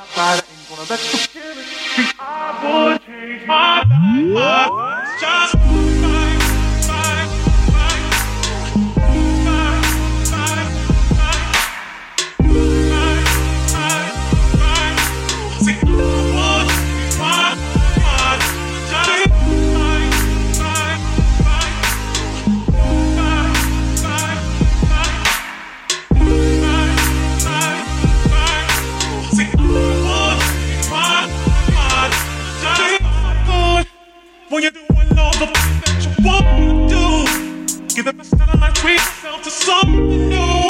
The 38.07 38.13
best 38.13 38.31
of 38.31 38.39
the 38.39 38.57
life, 38.57 38.73
treat 38.75 38.93
yourself 38.93 39.43
to 39.43 39.51
something 39.51 40.29
new. 40.29 40.69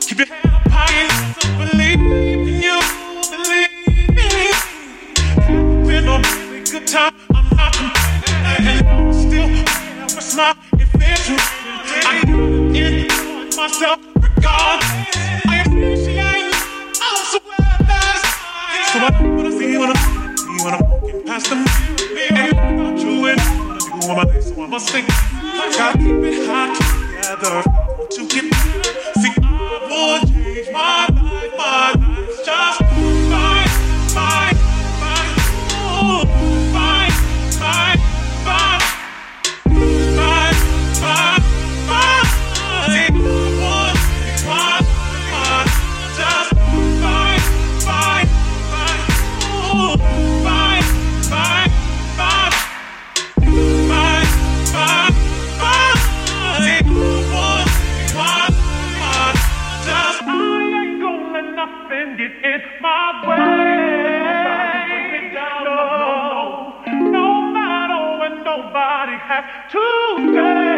Keep 0.00 0.18
your 0.18 0.26
head 0.26 0.44
up 0.52 0.68
high 0.68 0.92
and 0.92 1.10
just 1.40 1.56
believe 1.56 2.00
in 2.04 2.60
you, 2.60 2.76
believe 3.32 3.72
me. 4.12 4.52
Been 5.88 6.04
a 6.04 6.20
really 6.20 6.60
good 6.68 6.86
time, 6.86 7.14
I'm 7.32 7.48
not 7.56 7.72
complaining. 7.72 8.84
And 8.84 9.14
still, 9.14 9.48
have 9.48 10.18
a 10.18 10.20
smile 10.20 10.54
if 10.74 10.92
it's 11.00 11.28
you. 11.30 11.38
I 12.04 12.20
am 12.28 12.76
enjoy 12.76 13.56
myself 13.56 13.98
regardless. 14.20 15.16
I 15.48 15.64
appreciate 15.64 16.52
I'm 17.00 17.24
so 17.24 17.38
glad 17.40 17.88
that 17.88 19.00
I 19.00 19.22
do 19.22 19.32
what 19.32 19.46
I 19.46 19.50
see 19.50 19.78
when 19.78 19.88
I 19.88 19.96
see 20.36 20.58
when 20.62 20.74
I'm 20.74 20.84
walking 20.90 21.24
past 21.24 21.48
the 21.48 21.56
mirror. 22.12 22.36
Ain't 22.36 22.52
about 22.52 22.98
you 23.00 23.24
and 23.32 23.40
I 23.40 23.78
do 23.78 24.10
on 24.10 24.16
my 24.18 24.24
day, 24.30 24.42
so 24.42 24.62
I 24.62 24.66
must 24.66 24.90
think. 24.90 25.35
Gotta 25.56 25.98
keep 25.98 26.22
it 26.22 26.46
hot 26.46 26.76
together. 26.76 27.62
To 28.10 28.28
get 28.28 28.50
better. 28.50 29.20
See, 29.20 29.32
I 29.40 30.26
to 30.26 30.32
change 30.32 30.68
my 30.70 31.08
life, 31.56 32.44
just 32.44 32.85
has 69.28 69.44
to 69.72 70.32
say. 70.34 70.75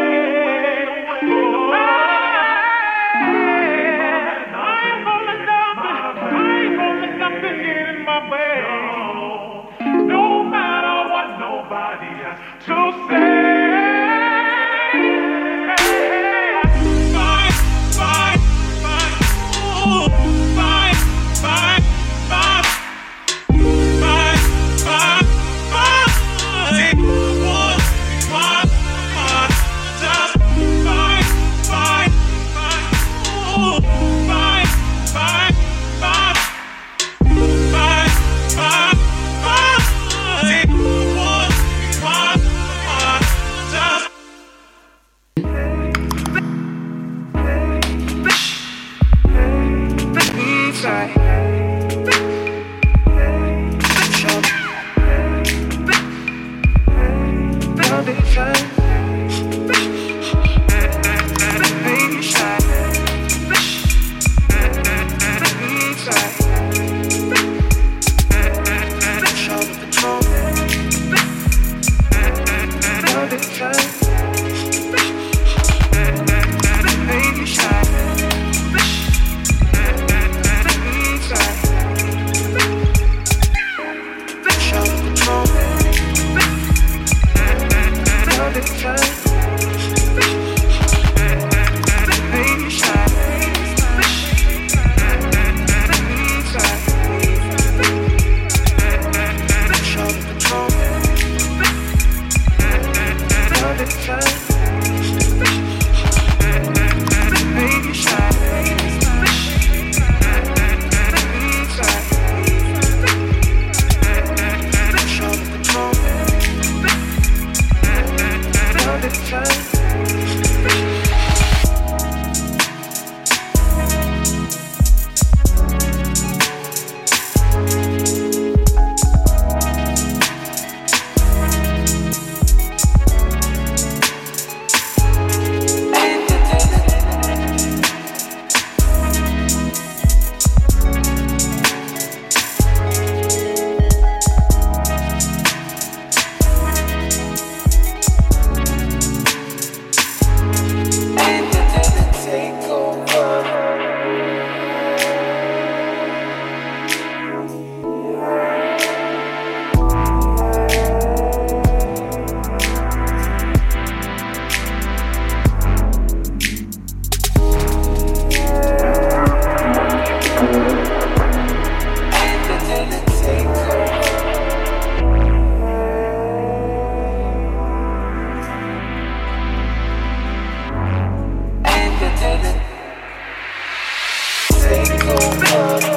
Take 184.68 185.02
over. 185.06 185.87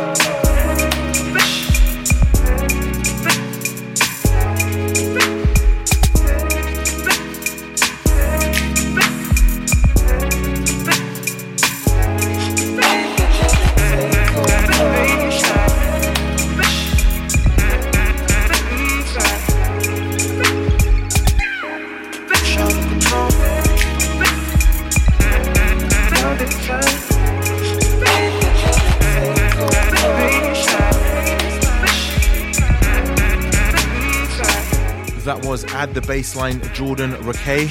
Bassline 36.12 36.60
Jordan 36.74 37.14
Rakei. 37.24 37.70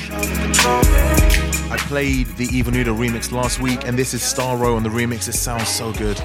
I 1.71 1.77
played 1.77 2.27
the 2.39 2.47
Eva 2.47 2.71
Nuda 2.71 2.87
remix 2.87 3.31
last 3.33 3.61
week, 3.61 3.87
and 3.87 3.99
this 3.99 4.15
is 4.15 4.23
starRo 4.23 4.77
on 4.77 4.83
the 4.83 4.89
remix. 4.89 5.29
It 5.29 5.35
sounds 5.35 5.69
so 5.69 5.93
good. 5.93 6.19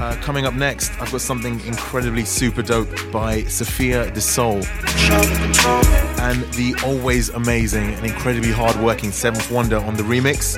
Uh, 0.00 0.16
coming 0.22 0.46
up 0.46 0.54
next, 0.54 0.98
I've 0.98 1.12
got 1.12 1.20
something 1.20 1.60
incredibly 1.66 2.24
super 2.24 2.62
dope 2.62 2.88
by 3.12 3.42
Saffire 3.42 4.10
D'Soul 4.14 4.64
and 6.22 6.42
the 6.54 6.74
always 6.86 7.28
amazing 7.28 7.92
and 7.92 8.06
incredibly 8.06 8.50
hardworking 8.50 9.10
Sevnth 9.10 9.52
Wonder 9.52 9.76
on 9.76 9.94
the 9.94 10.02
remix. 10.04 10.56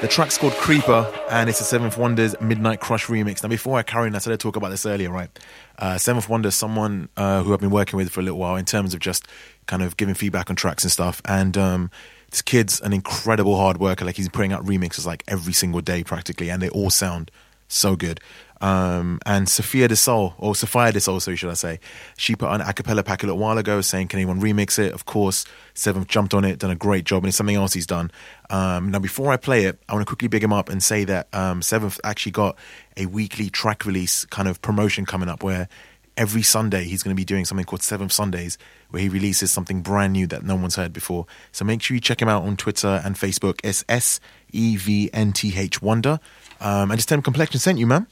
The 0.00 0.08
track's 0.08 0.36
called 0.36 0.52
Creeper, 0.54 1.10
and 1.30 1.48
it's 1.48 1.60
a 1.60 1.78
Sevnth 1.78 1.96
Wonder's 1.96 2.38
Midnight 2.40 2.80
Crush 2.80 3.06
remix. 3.06 3.42
Now, 3.42 3.48
before 3.48 3.78
I 3.78 3.82
carry 3.82 4.06
on, 4.06 4.14
I 4.14 4.18
said 4.18 4.34
I'd 4.34 4.40
talk 4.40 4.56
about 4.56 4.68
this 4.68 4.84
earlier, 4.84 5.10
right? 5.10 5.30
Uh, 5.78 5.94
Sevnth 5.94 6.28
Wonders, 6.28 6.54
someone 6.54 7.08
uh, 7.16 7.42
who 7.42 7.54
I've 7.54 7.60
been 7.60 7.70
working 7.70 7.96
with 7.96 8.10
for 8.10 8.20
a 8.20 8.22
little 8.22 8.38
while 8.38 8.56
in 8.56 8.66
terms 8.66 8.92
of 8.92 9.00
just 9.00 9.26
kind 9.66 9.82
of 9.82 9.96
giving 9.96 10.14
feedback 10.14 10.50
on 10.50 10.56
tracks 10.56 10.84
and 10.84 10.92
stuff. 10.92 11.22
And 11.24 11.56
um, 11.56 11.90
this 12.30 12.42
kid's 12.42 12.80
an 12.82 12.92
incredible 12.92 13.56
hard 13.56 13.78
worker. 13.78 14.04
Like 14.04 14.16
he's 14.16 14.28
putting 14.28 14.52
out 14.52 14.64
remixes 14.66 15.06
like 15.06 15.24
every 15.26 15.54
single 15.54 15.80
day 15.80 16.04
practically, 16.04 16.50
and 16.50 16.60
they 16.60 16.68
all 16.68 16.90
sound 16.90 17.30
so 17.68 17.96
good. 17.96 18.20
Um, 18.60 19.20
and 19.26 19.46
Saffire 19.46 19.88
D'Soul, 19.88 20.34
or 20.38 20.54
Saffire 20.54 20.92
D'Soul, 20.92 21.20
so 21.20 21.34
should 21.34 21.50
I 21.50 21.54
say, 21.54 21.80
she 22.16 22.34
put 22.34 22.48
on 22.48 22.60
an 22.60 22.68
a 22.68 22.72
cappella 22.72 23.02
pack 23.02 23.22
a 23.22 23.26
little 23.26 23.38
while 23.38 23.58
ago 23.58 23.80
saying, 23.80 24.08
Can 24.08 24.18
anyone 24.18 24.40
remix 24.40 24.78
it? 24.78 24.92
Of 24.92 25.04
course, 25.04 25.44
Sevnth 25.74 26.06
jumped 26.06 26.34
on 26.34 26.44
it, 26.44 26.58
done 26.58 26.70
a 26.70 26.76
great 26.76 27.04
job, 27.04 27.24
and 27.24 27.28
it's 27.28 27.36
something 27.36 27.56
else 27.56 27.72
he's 27.72 27.86
done. 27.86 28.10
Um, 28.50 28.90
now, 28.90 29.00
before 29.00 29.32
I 29.32 29.36
play 29.36 29.64
it, 29.64 29.78
I 29.88 29.94
want 29.94 30.06
to 30.06 30.10
quickly 30.10 30.28
big 30.28 30.42
him 30.42 30.52
up 30.52 30.68
and 30.68 30.82
say 30.82 31.04
that 31.04 31.28
um, 31.32 31.60
Sevnth 31.60 31.98
actually 32.04 32.32
got 32.32 32.56
a 32.96 33.06
weekly 33.06 33.50
track 33.50 33.84
release 33.84 34.24
kind 34.26 34.48
of 34.48 34.62
promotion 34.62 35.04
coming 35.04 35.28
up 35.28 35.42
where 35.42 35.68
every 36.16 36.42
Sunday 36.42 36.84
he's 36.84 37.02
going 37.02 37.14
to 37.14 37.20
be 37.20 37.24
doing 37.24 37.44
something 37.44 37.64
called 37.64 37.82
Seventh 37.82 38.12
Sundays, 38.12 38.58
where 38.90 39.02
he 39.02 39.08
releases 39.08 39.50
something 39.50 39.82
brand 39.82 40.12
new 40.12 40.26
that 40.28 40.44
no 40.44 40.54
one's 40.54 40.76
heard 40.76 40.92
before. 40.92 41.26
So 41.52 41.64
make 41.64 41.82
sure 41.82 41.94
you 41.94 42.00
check 42.00 42.20
him 42.20 42.28
out 42.28 42.44
on 42.44 42.56
Twitter 42.56 43.00
and 43.04 43.16
Facebook. 43.16 43.60
It's 43.64 43.84
S 43.88 44.20
E 44.52 44.76
V 44.76 45.10
N 45.12 45.32
T 45.32 45.54
H 45.56 45.82
Wonder. 45.82 46.20
Um, 46.60 46.90
and 46.90 46.98
just 46.98 47.08
tell 47.08 47.16
him 47.18 47.22
Complexion 47.22 47.60
sent 47.60 47.78
you, 47.78 47.86
man. 47.86 48.06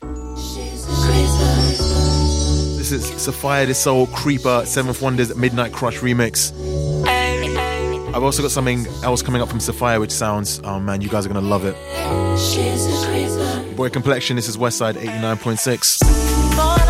This 2.76 2.90
is 2.92 3.10
Saffire 3.12 3.66
D'Soul 3.66 4.06
Creeper 4.08 4.62
Sevnth 4.64 5.00
Wonders 5.00 5.34
Midnight 5.36 5.72
Crush 5.72 5.98
remix. 6.00 6.52
I've 8.14 8.22
also 8.22 8.42
got 8.42 8.50
something 8.50 8.86
else 9.02 9.22
coming 9.22 9.40
up 9.40 9.48
from 9.48 9.60
Sophia, 9.60 9.98
which 9.98 10.10
sounds, 10.10 10.60
oh 10.64 10.78
man, 10.78 11.00
you 11.00 11.08
guys 11.08 11.24
are 11.24 11.28
gonna 11.30 11.40
love 11.40 11.64
it. 11.64 11.74
Boy 13.76 13.88
Complexion, 13.88 14.36
this 14.36 14.48
is 14.48 14.56
Westside 14.58 14.94
89.6. 14.96 16.81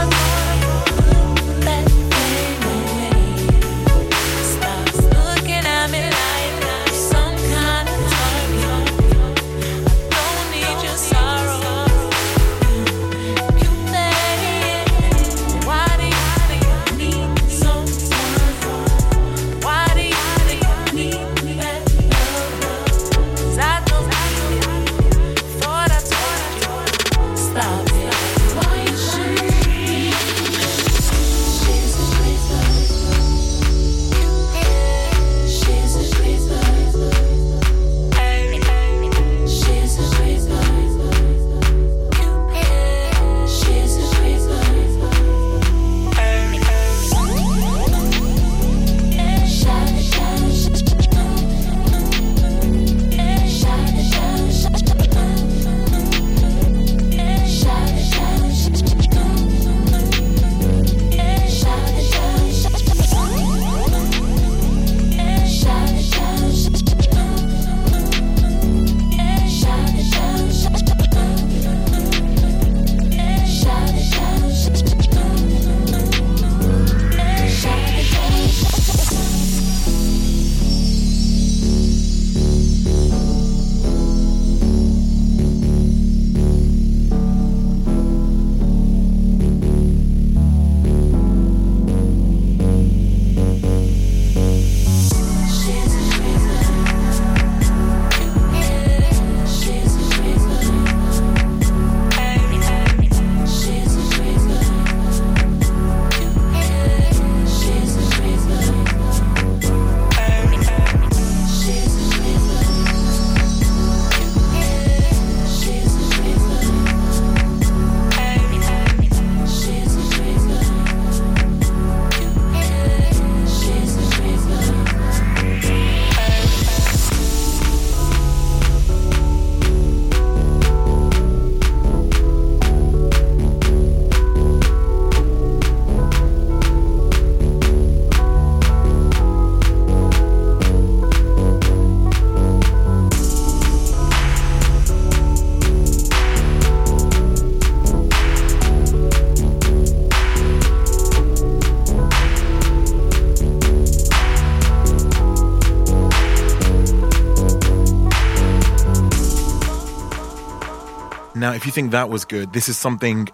Now, 161.53 161.57
if 161.57 161.67
you 161.67 161.73
think 161.73 161.91
that 161.91 162.09
was 162.09 162.25
good, 162.25 162.55
this 162.55 162.71
is 162.71 162.79
something 162.79 163.29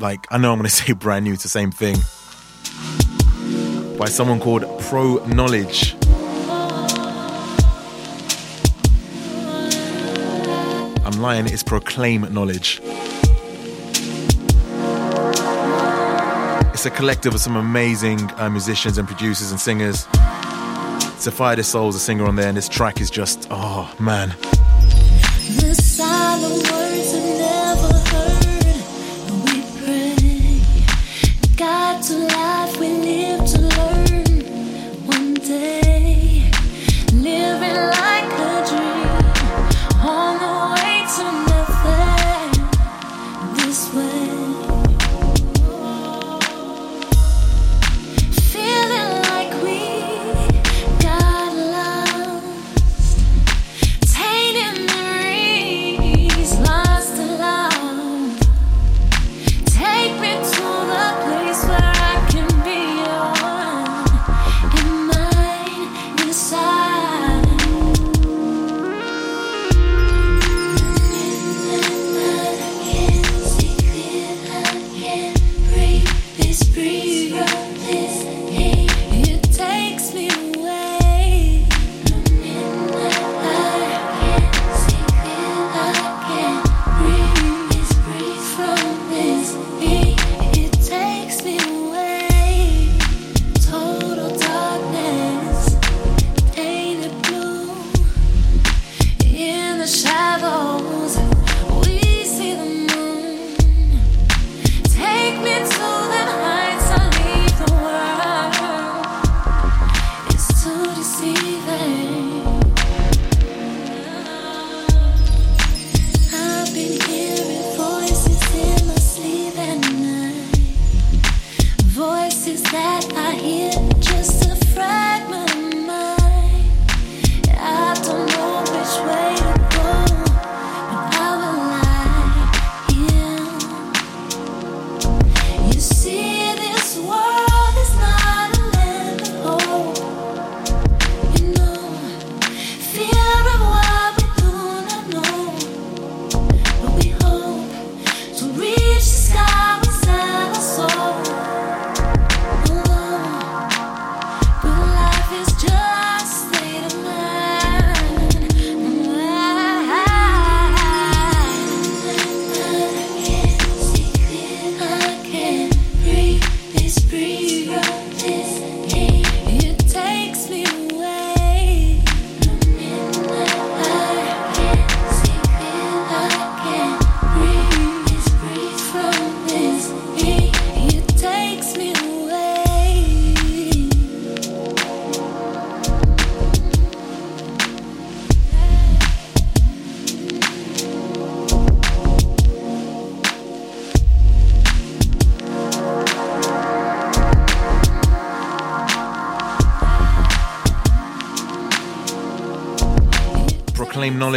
like 0.00 0.26
I 0.30 0.38
know 0.38 0.52
I'm 0.52 0.58
going 0.58 0.70
to 0.70 0.74
say 0.74 0.94
brand 0.94 1.26
new. 1.26 1.34
It's 1.34 1.42
the 1.42 1.50
same 1.50 1.70
thing 1.70 1.96
by 3.98 4.06
someone 4.06 4.40
called 4.40 4.62
Pro 4.84 5.16
Knowledge. 5.26 5.94
I'm 11.04 11.20
lying. 11.20 11.44
It's 11.46 11.62
Proclaim 11.62 12.32
Knowledge. 12.32 12.80
It's 16.72 16.86
a 16.86 16.90
collective 16.90 17.34
of 17.34 17.40
some 17.40 17.56
amazing 17.56 18.30
uh, 18.36 18.48
musicians 18.48 18.96
and 18.96 19.06
producers 19.06 19.50
and 19.50 19.60
singers. 19.60 20.06
Saffire 21.20 21.56
D'Soul's 21.56 21.96
a 21.96 22.00
singer 22.00 22.24
on 22.24 22.36
there, 22.36 22.48
and 22.48 22.56
this 22.56 22.66
track 22.66 22.98
is 22.98 23.10
just, 23.10 23.46
oh 23.50 23.94
man. 24.00 24.34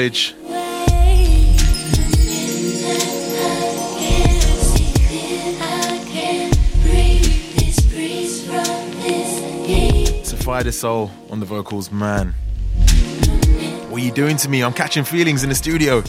Knowledge. 0.01 0.33
Sophia 10.25 10.63
the 10.63 10.71
Soul 10.71 11.11
on 11.29 11.39
the 11.39 11.45
vocals, 11.45 11.91
man. 11.91 12.33
What 13.89 14.01
are 14.01 14.05
you 14.05 14.11
doing 14.11 14.37
to 14.37 14.49
me? 14.49 14.63
I'm 14.63 14.73
catching 14.73 15.03
feelings 15.03 15.43
in 15.43 15.49
the 15.49 15.55
studio. 15.55 16.01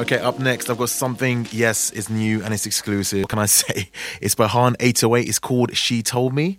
Okay, 0.00 0.18
up 0.18 0.40
next, 0.40 0.68
I've 0.68 0.78
got 0.78 0.88
something, 0.88 1.46
yes, 1.52 1.92
it's 1.92 2.10
new 2.10 2.42
and 2.42 2.52
it's 2.52 2.66
exclusive. 2.66 3.20
What 3.20 3.28
can 3.28 3.38
I 3.38 3.46
say? 3.46 3.90
It's 4.20 4.34
by 4.34 4.48
Haan 4.48 4.74
808. 4.80 5.28
It's 5.28 5.38
called 5.38 5.76
She 5.76 6.02
Told 6.02 6.34
Me. 6.34 6.58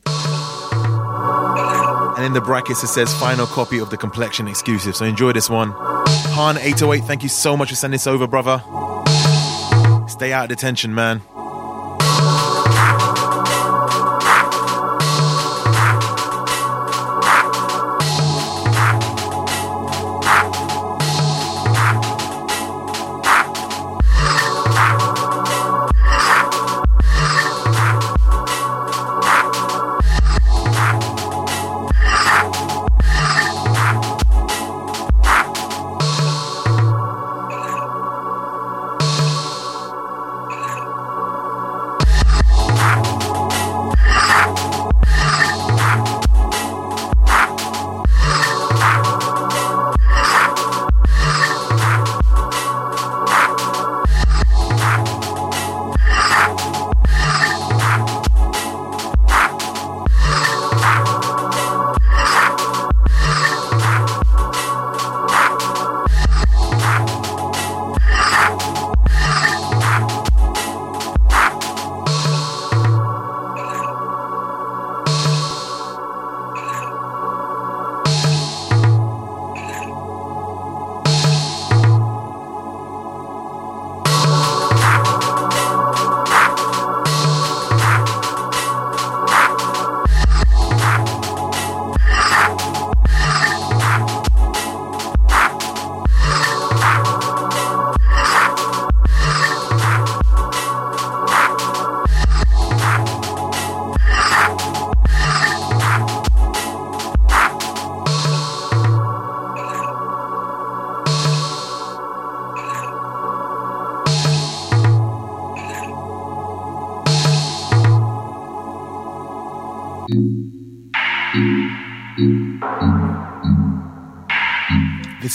And 2.22 2.28
in 2.28 2.34
the 2.34 2.42
brackets, 2.42 2.84
it 2.84 2.88
says 2.90 3.12
final 3.16 3.48
copy 3.48 3.80
of 3.80 3.90
the 3.90 3.98
complexion 3.98 4.48
exclusive. 4.48 4.96
So 4.96 5.06
enjoy 5.06 5.32
this 5.32 5.50
one. 5.50 5.72
Haan 5.72 6.56
808, 6.56 7.04
thank 7.04 7.24
you 7.24 7.30
so 7.30 7.58
much 7.58 7.70
for 7.70 7.76
sending 7.76 7.96
this 7.96 8.06
over, 8.06 8.28
brother. 8.28 8.60
Stay 10.08 10.32
out 10.32 10.44
of 10.44 10.50
detention, 10.50 10.94
man. 10.94 11.24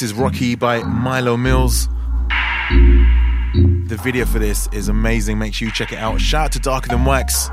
Is 0.07 0.15
Rocky 0.15 0.55
by 0.55 0.85
Milo 0.85 1.37
Mills. 1.37 1.89
The 2.71 3.99
video 4.05 4.25
for 4.25 4.39
this 4.39 4.69
is 4.71 4.89
amazing. 4.89 5.37
Make 5.37 5.53
sure 5.53 5.67
you 5.67 5.75
check 5.75 5.91
it 5.91 5.99
out. 5.99 6.21
Shout 6.21 6.45
out 6.45 6.53
to 6.53 6.61
Darker 6.61 6.91
Than 6.91 7.05
Wax. 7.05 7.49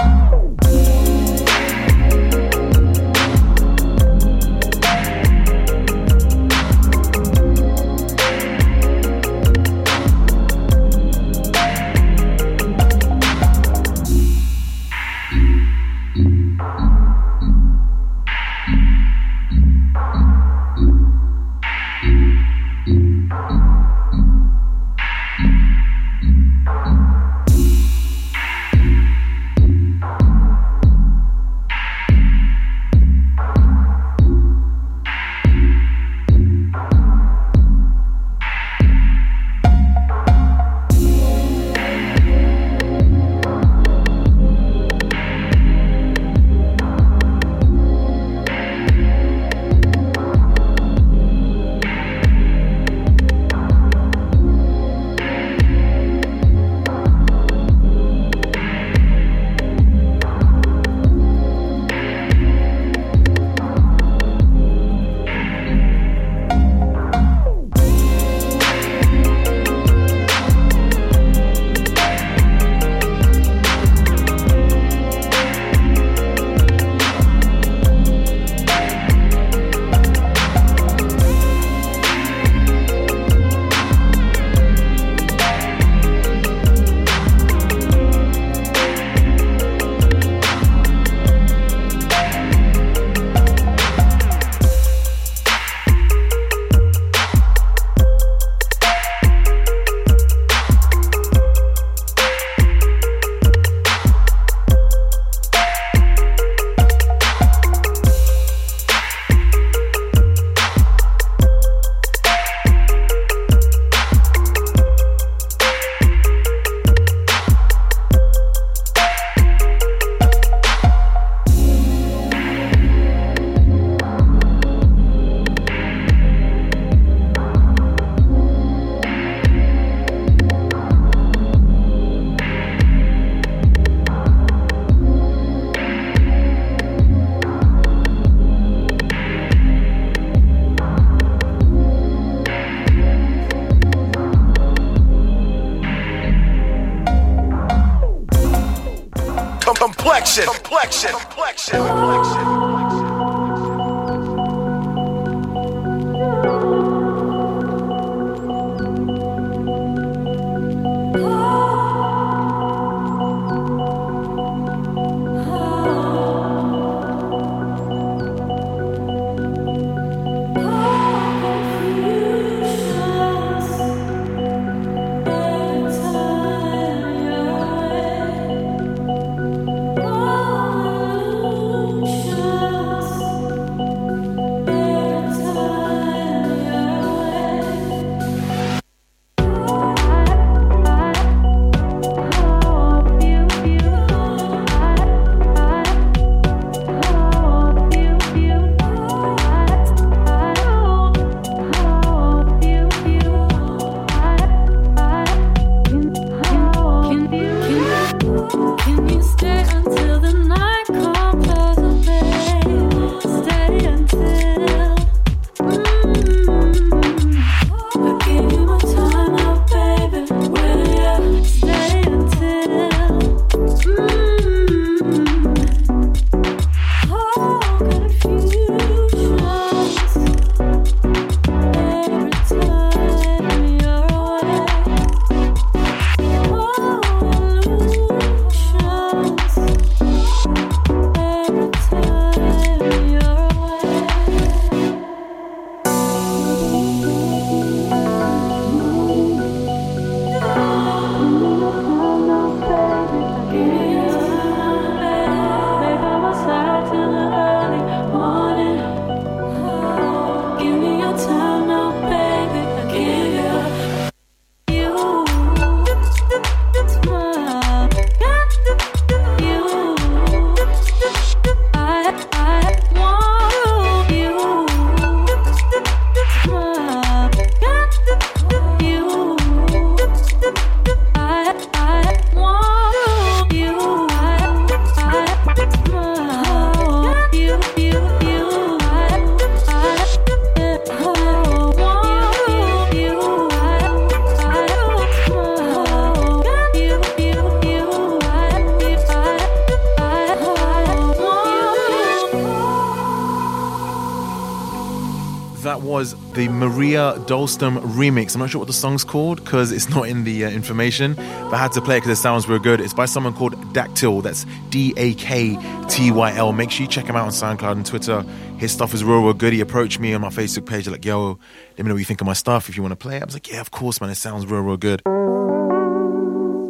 Dahlstrom 307.23 307.79
remix. 307.95 308.35
I'm 308.35 308.39
not 308.39 308.49
sure 308.49 308.59
what 308.59 308.67
the 308.67 308.73
song's 308.73 309.03
called 309.03 309.43
because 309.43 309.71
it's 309.71 309.89
not 309.89 310.07
in 310.07 310.23
the 310.23 310.45
uh, 310.45 310.49
information, 310.49 311.15
but 311.15 311.53
I 311.53 311.57
had 311.57 311.71
to 311.73 311.81
play 311.81 311.97
it 311.97 312.01
because 312.01 312.17
it 312.17 312.21
sounds 312.21 312.47
real 312.47 312.59
good. 312.59 312.79
It's 312.79 312.93
by 312.93 313.05
someone 313.05 313.33
called 313.33 313.53
DAKTYL. 313.73 314.23
That's 314.23 314.45
D 314.69 314.93
A 314.97 315.13
K 315.15 315.57
T 315.89 316.11
Y 316.11 316.35
L. 316.35 316.53
Make 316.53 316.71
sure 316.71 316.83
you 316.83 316.89
check 316.89 317.05
him 317.05 317.15
out 317.15 317.25
on 317.25 317.31
SoundCloud 317.31 317.73
and 317.73 317.85
Twitter. 317.85 318.21
His 318.57 318.71
stuff 318.71 318.93
is 318.93 319.03
real, 319.03 319.21
real 319.21 319.33
good. 319.33 319.53
He 319.53 319.61
approached 319.61 319.99
me 319.99 320.13
on 320.13 320.21
my 320.21 320.29
Facebook 320.29 320.65
page, 320.65 320.87
like, 320.87 321.03
yo, 321.03 321.39
let 321.77 321.79
me 321.79 321.83
know 321.89 321.95
what 321.95 321.99
you 321.99 322.05
think 322.05 322.21
of 322.21 322.27
my 322.27 322.33
stuff 322.33 322.69
if 322.69 322.77
you 322.77 322.83
want 322.83 322.93
to 322.93 322.97
play 322.97 323.17
it. 323.17 323.21
I 323.21 323.25
was 323.25 323.35
like, 323.35 323.49
yeah, 323.49 323.61
of 323.61 323.71
course, 323.71 323.99
man. 323.99 324.09
It 324.09 324.15
sounds 324.15 324.45
real, 324.45 324.61
real 324.61 324.77
good. 324.77 325.01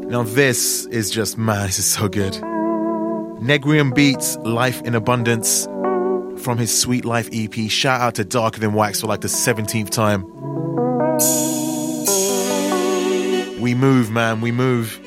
Now, 0.09 0.23
this 0.23 0.85
is 0.87 1.09
just, 1.11 1.37
man, 1.37 1.65
this 1.65 1.79
is 1.79 1.85
so 1.85 2.07
good. 2.07 2.33
Negium 3.41 3.93
Beats, 3.93 4.37
Life 4.37 4.81
in 4.83 4.95
Abundance 4.95 5.65
from 6.43 6.57
his 6.57 6.77
Sweet 6.77 7.05
Life 7.05 7.29
EP. 7.33 7.69
Shout 7.69 7.99
out 8.01 8.15
to 8.15 8.23
Darker 8.23 8.59
Than 8.59 8.73
Wax 8.73 9.01
for 9.01 9.07
like 9.07 9.21
the 9.21 9.27
17th 9.27 9.89
time. 9.89 10.42
We 13.63 13.75
move, 13.75 14.11
man, 14.11 14.41
we 14.41 14.51
move. 14.51 14.99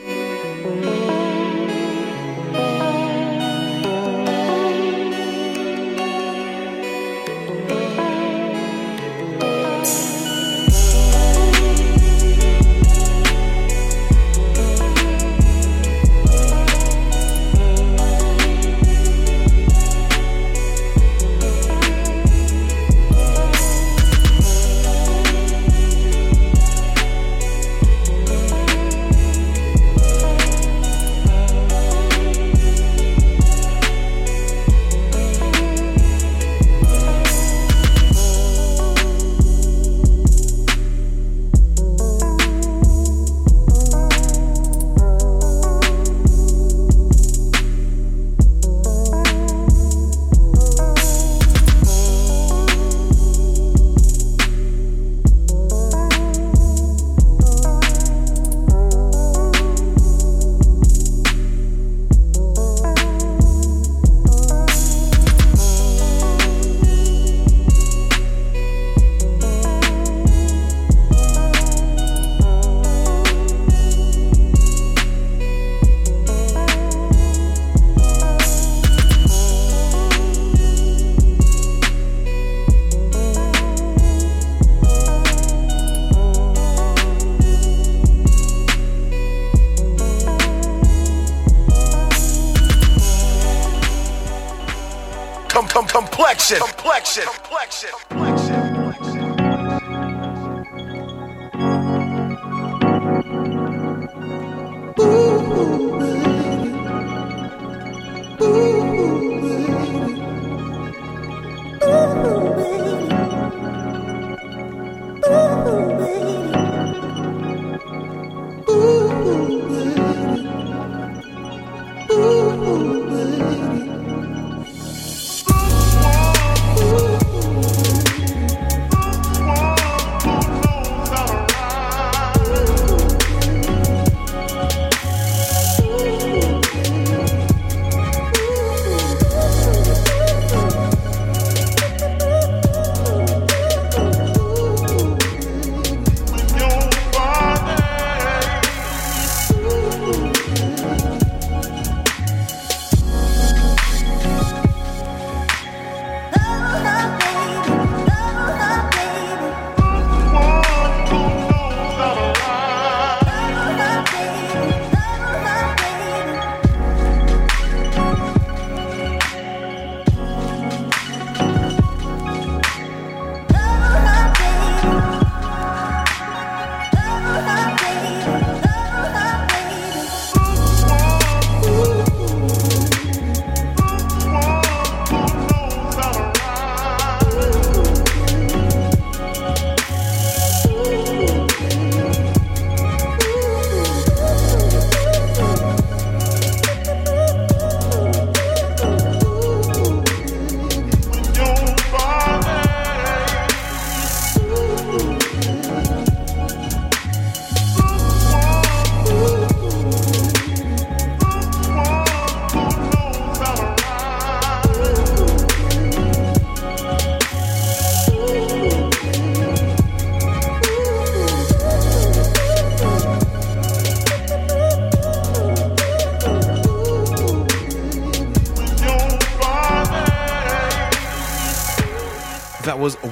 Complexion, 95.56 96.58
complexion, 96.60 97.24
complexion, 97.24 97.90
complexion. 98.10 98.65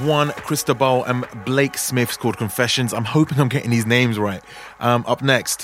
One 0.05 0.31
Cristobal 0.33 1.05
and 1.05 1.27
Blake 1.47 1.79
Smith's 1.79 2.19
called 2.19 2.37
Confessions. 2.37 2.93
I'm 2.93 3.05
hoping 3.05 3.41
I'm 3.41 3.49
getting 3.49 3.71
these 3.71 3.87
names 3.87 4.19
right. 4.19 4.43
Um, 4.79 5.03
up 5.07 5.23
next, 5.23 5.63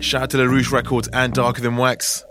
shout 0.00 0.22
out 0.22 0.30
to 0.30 0.38
La 0.38 0.44
Ruche 0.44 0.72
Records 0.72 1.08
and 1.12 1.32
Darker 1.32 1.62
Than 1.62 1.76
Wax. 1.76 2.24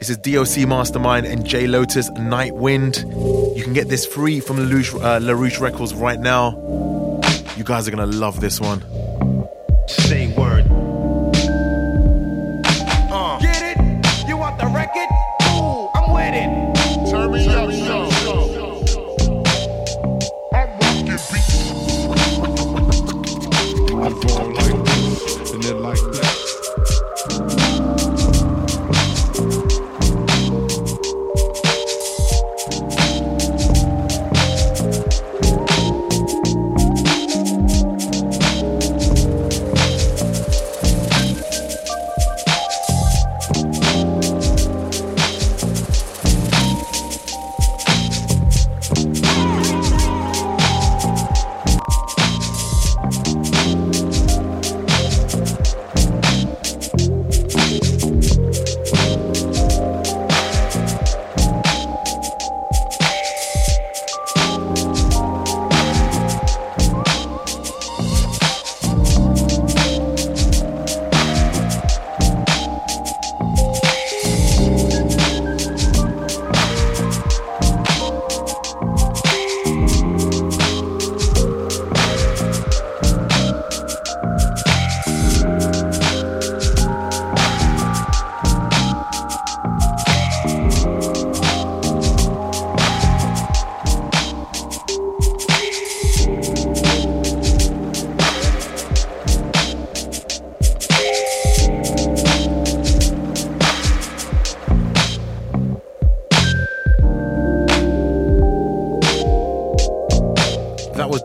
This 0.00 0.10
is 0.10 0.18
DOC 0.18 0.68
Mastermind 0.68 1.26
and 1.26 1.46
J 1.46 1.66
Lotus 1.66 2.10
Night 2.10 2.54
Wind. 2.54 3.04
You 3.56 3.62
can 3.62 3.72
get 3.72 3.88
this 3.88 4.04
free 4.04 4.40
from 4.40 4.58
La 4.58 4.64
Ruche, 4.64 4.94
uh, 4.94 5.18
La 5.20 5.32
Ruche 5.32 5.60
Records 5.60 5.94
right 5.94 6.20
now. 6.20 6.50
You 7.56 7.64
guys 7.64 7.88
are 7.88 7.90
gonna 7.90 8.06
love 8.06 8.40
this 8.40 8.60
one. 8.60 8.82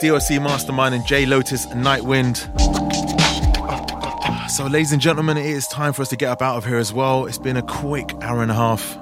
DOC 0.07 0.41
Mastermind 0.41 0.95
and 0.95 1.05
J 1.05 1.25
Lotus 1.25 1.65
Nightwind. 1.67 2.37
So, 4.49 4.65
ladies 4.65 4.93
and 4.93 5.01
gentlemen, 5.01 5.35
it 5.35 5.45
is 5.45 5.67
time 5.67 5.91
for 5.91 6.01
us 6.01 6.07
to 6.09 6.15
get 6.15 6.29
up 6.29 6.41
out 6.41 6.55
of 6.55 6.65
here 6.65 6.77
as 6.77 6.93
well. 6.93 7.25
It's 7.25 7.37
been 7.37 7.57
a 7.57 7.61
quick 7.61 8.13
hour 8.21 8.41
and 8.41 8.49
a 8.49 8.53
half. 8.53 8.97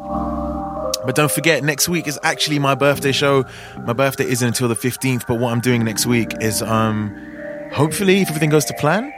But 1.06 1.14
don't 1.14 1.30
forget, 1.30 1.64
next 1.64 1.88
week 1.88 2.07
is 2.07 2.18
actually 2.23 2.57
my 2.57 2.73
birthday 2.73 3.11
show. 3.11 3.45
My 3.82 3.94
birthday 3.94 4.26
isn't 4.26 4.48
until 4.48 4.68
the 4.68 4.76
15th, 4.76 5.27
but 5.27 5.40
what 5.40 5.52
I'm 5.52 5.60
doing 5.60 5.84
next 5.84 6.07
week 6.07 6.32
is 6.41 6.64
um 6.64 7.15
hopefully, 7.72 8.22
if 8.22 8.30
everything 8.30 8.49
goes 8.49 8.65
to 8.65 8.73
plan, 8.73 9.14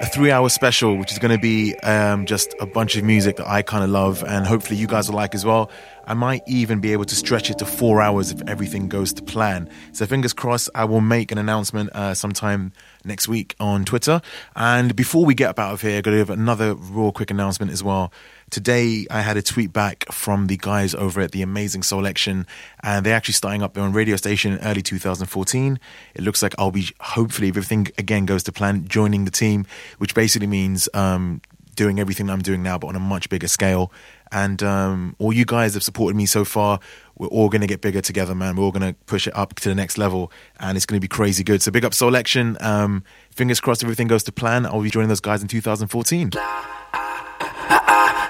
a 0.00 0.06
three 0.06 0.30
hour 0.30 0.48
special, 0.48 0.96
which 0.96 1.10
is 1.10 1.18
going 1.18 1.36
to 1.36 1.40
be 1.40 1.74
um, 1.80 2.26
just 2.26 2.54
a 2.60 2.66
bunch 2.66 2.94
of 2.94 3.02
music 3.02 3.36
that 3.36 3.48
I 3.48 3.62
kind 3.62 3.82
of 3.82 3.90
love, 3.90 4.22
and 4.22 4.46
hopefully 4.46 4.76
you 4.76 4.86
guys 4.86 5.08
will 5.08 5.16
like 5.16 5.34
as 5.34 5.44
well. 5.44 5.70
I 6.06 6.14
might 6.14 6.42
even 6.46 6.80
be 6.80 6.92
able 6.92 7.04
to 7.04 7.14
stretch 7.14 7.50
it 7.50 7.58
to 7.58 7.66
four 7.66 8.00
hours 8.00 8.30
if 8.30 8.40
everything 8.48 8.88
goes 8.88 9.12
to 9.14 9.22
plan. 9.22 9.68
So 9.92 10.06
fingers 10.06 10.32
crossed, 10.32 10.70
I 10.74 10.84
will 10.84 11.00
make 11.00 11.32
an 11.32 11.38
announcement 11.38 11.90
uh, 11.94 12.14
sometime 12.14 12.72
next 13.04 13.28
week 13.28 13.54
on 13.60 13.84
Twitter. 13.84 14.20
And 14.56 14.94
before 14.94 15.24
we 15.24 15.34
get 15.34 15.50
up 15.50 15.58
out 15.58 15.72
of 15.72 15.80
here, 15.82 15.98
I've 15.98 16.02
got 16.02 16.12
to 16.12 16.16
give 16.18 16.30
another 16.30 16.74
real 16.74 17.12
quick 17.12 17.30
announcement 17.30 17.72
as 17.72 17.82
well. 17.82 18.12
Today, 18.50 19.06
I 19.10 19.22
had 19.22 19.36
a 19.36 19.42
tweet 19.42 19.72
back 19.72 20.04
from 20.12 20.46
the 20.46 20.56
guys 20.56 20.94
over 20.94 21.20
at 21.20 21.32
the 21.32 21.42
Amazing 21.42 21.80
Soulection, 21.80 22.46
and 22.82 23.04
they're 23.04 23.16
actually 23.16 23.34
starting 23.34 23.62
up 23.62 23.74
their 23.74 23.82
own 23.82 23.92
radio 23.92 24.16
station 24.16 24.52
in 24.52 24.58
early 24.60 24.82
2014. 24.82 25.78
It 26.14 26.22
looks 26.22 26.42
like 26.42 26.54
I'll 26.58 26.70
be, 26.70 26.88
hopefully, 27.00 27.48
if 27.48 27.56
everything 27.56 27.88
again 27.98 28.26
goes 28.26 28.42
to 28.44 28.52
plan, 28.52 28.86
joining 28.86 29.24
the 29.24 29.30
team, 29.30 29.66
which 29.98 30.14
basically 30.14 30.46
means 30.46 30.88
um, 30.94 31.40
doing 31.74 31.98
everything 31.98 32.30
I'm 32.30 32.42
doing 32.42 32.62
now, 32.62 32.78
but 32.78 32.88
on 32.88 32.96
a 32.96 33.00
much 33.00 33.28
bigger 33.28 33.48
scale. 33.48 33.90
And 34.34 34.64
um, 34.64 35.14
all 35.20 35.32
you 35.32 35.44
guys 35.44 35.74
have 35.74 35.84
supported 35.84 36.16
me 36.16 36.26
so 36.26 36.44
far. 36.44 36.80
We're 37.16 37.28
all 37.28 37.48
going 37.48 37.60
to 37.60 37.68
get 37.68 37.80
bigger 37.80 38.00
together, 38.00 38.34
man. 38.34 38.56
We're 38.56 38.64
all 38.64 38.72
going 38.72 38.92
to 38.92 38.98
push 39.06 39.28
it 39.28 39.36
up 39.36 39.54
to 39.54 39.68
the 39.68 39.76
next 39.76 39.96
level, 39.96 40.32
and 40.58 40.76
it's 40.76 40.84
going 40.84 40.96
to 40.96 41.00
be 41.00 41.06
crazy 41.06 41.44
good. 41.44 41.62
So 41.62 41.70
big 41.70 41.84
up 41.84 41.92
Soulection. 41.92 42.60
Um, 42.60 43.04
fingers 43.30 43.60
crossed, 43.60 43.84
everything 43.84 44.08
goes 44.08 44.24
to 44.24 44.32
plan. 44.32 44.66
I'll 44.66 44.82
be 44.82 44.90
joining 44.90 45.08
those 45.08 45.20
guys 45.20 45.40
in 45.40 45.46
2014. 45.46 46.32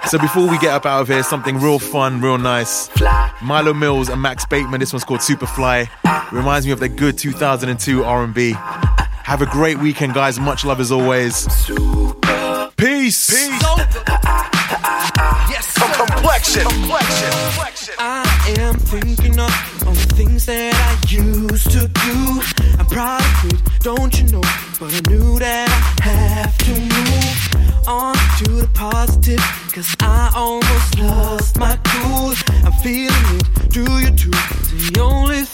So 0.08 0.18
before 0.18 0.46
we 0.46 0.58
get 0.58 0.74
up 0.74 0.84
out 0.84 1.00
of 1.00 1.08
here, 1.08 1.22
something 1.22 1.56
real 1.56 1.78
fun, 1.78 2.20
real 2.20 2.36
nice. 2.36 2.90
Milo 3.42 3.72
Mills 3.72 4.10
and 4.10 4.20
Max 4.20 4.44
Bateman. 4.44 4.80
This 4.80 4.92
one's 4.92 5.04
called 5.04 5.20
Superfly. 5.20 5.88
Reminds 6.30 6.66
me 6.66 6.72
of 6.72 6.80
the 6.80 6.90
good 6.90 7.16
2002 7.16 8.04
R&B. 8.04 8.52
Have 8.52 9.40
a 9.40 9.46
great 9.46 9.78
weekend, 9.78 10.12
guys. 10.12 10.38
Much 10.38 10.66
love 10.66 10.80
as 10.80 10.92
always. 10.92 11.46
Peace. 12.76 13.30
Peace. 13.30 15.10
Yes, 15.64 15.96
complexion. 15.96 16.66
I 17.98 18.54
am 18.58 18.74
thinking 18.74 19.38
of 19.38 19.50
all 19.86 19.94
the 19.94 20.14
things 20.14 20.44
that 20.46 20.74
I 20.74 21.10
used 21.10 21.70
to 21.70 21.88
do. 21.88 22.42
I'm 22.78 22.86
proud 22.86 23.22
of 23.22 23.52
it, 23.52 23.60
don't 23.80 24.12
you 24.20 24.28
know? 24.28 24.42
But 24.78 24.92
I 24.92 25.00
knew 25.10 25.38
that 25.38 25.68
I 26.02 26.08
have 26.08 26.58
to 26.58 26.72
move 26.72 27.88
on 27.88 28.14
to 28.44 28.50
the 28.60 28.68
positive. 28.74 29.40
Cause 29.72 29.96
I 30.00 30.30
almost 30.36 30.98
lost 30.98 31.58
my 31.58 31.76
cool. 31.84 32.34
I'm 32.64 32.72
feeling 32.82 33.38
it, 33.38 33.70
do 33.70 33.84
you 34.00 34.10
too? 34.10 34.30
The 34.30 35.00
only 35.00 35.44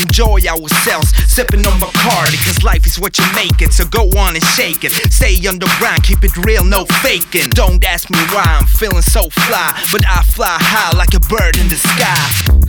enjoy 0.00 0.40
ourselves, 0.46 1.12
sipping 1.26 1.66
on 1.66 1.78
Bacardi. 1.78 2.38
Cause 2.44 2.62
life 2.62 2.86
is 2.86 2.98
what 2.98 3.18
you 3.18 3.24
make 3.34 3.60
it, 3.60 3.72
so 3.72 3.84
go 3.84 4.08
on 4.18 4.34
and 4.34 4.44
shake 4.44 4.84
it. 4.84 4.92
Stay 5.12 5.34
underground, 5.46 6.02
keep 6.04 6.22
it 6.24 6.36
real, 6.44 6.64
no 6.64 6.84
faking. 7.02 7.50
Don't 7.50 7.82
ask 7.84 8.10
me 8.10 8.18
why 8.32 8.44
I'm 8.44 8.66
feeling 8.66 9.02
so 9.02 9.28
fly, 9.30 9.70
but 9.92 10.02
I 10.08 10.22
fly 10.22 10.56
high 10.60 10.96
like 10.96 11.14
a 11.14 11.20
bird 11.20 11.56
in 11.56 11.68
the 11.68 11.76
sky. 11.76 12.61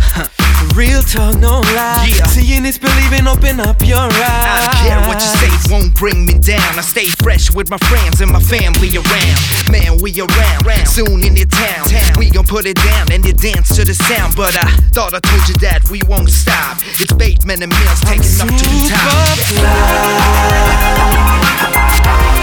Real 0.74 1.04
talk, 1.04 1.38
no 1.38 1.62
lie. 1.78 2.10
Yeah. 2.10 2.26
Seeing 2.26 2.66
is 2.66 2.80
believing, 2.80 3.28
open 3.28 3.60
up 3.60 3.80
your 3.86 4.00
eyes. 4.00 4.10
I 4.10 4.66
don't 4.66 4.76
care 4.82 5.08
what 5.08 5.22
you 5.22 5.30
say, 5.38 5.52
won't 5.72 5.94
bring 5.94 6.26
me 6.26 6.40
down. 6.40 6.80
I 6.80 6.82
stay 6.82 7.06
fresh 7.22 7.54
with 7.54 7.70
my 7.70 7.78
friends 7.78 8.22
and 8.22 8.32
my 8.32 8.40
family 8.40 8.90
around. 8.98 9.38
Man, 9.70 9.98
we 10.02 10.20
around, 10.20 10.88
soon 10.88 11.24
in 11.24 11.36
the 11.36 11.46
town. 11.46 11.86
We 12.18 12.32
gon' 12.32 12.46
put 12.46 12.66
it 12.66 12.78
down 12.78 13.12
and 13.12 13.24
you 13.24 13.34
dance 13.34 13.76
to 13.76 13.86
the 13.86 13.94
sound. 13.94 14.36
But 14.36 14.56
I 14.58 14.66
thought 14.90 15.14
I 15.14 15.20
told 15.20 15.48
you 15.48 15.54
that 15.62 15.88
we 15.92 16.02
won't 16.08 16.30
stop. 16.30 16.80
It's 17.00 17.14
Bateman 17.14 17.62
and 17.62 17.72
Mills 17.72 18.02
taking 18.02 18.26
off 18.42 18.50
to 18.50 18.66
the 18.66 18.90
top. 22.34 22.43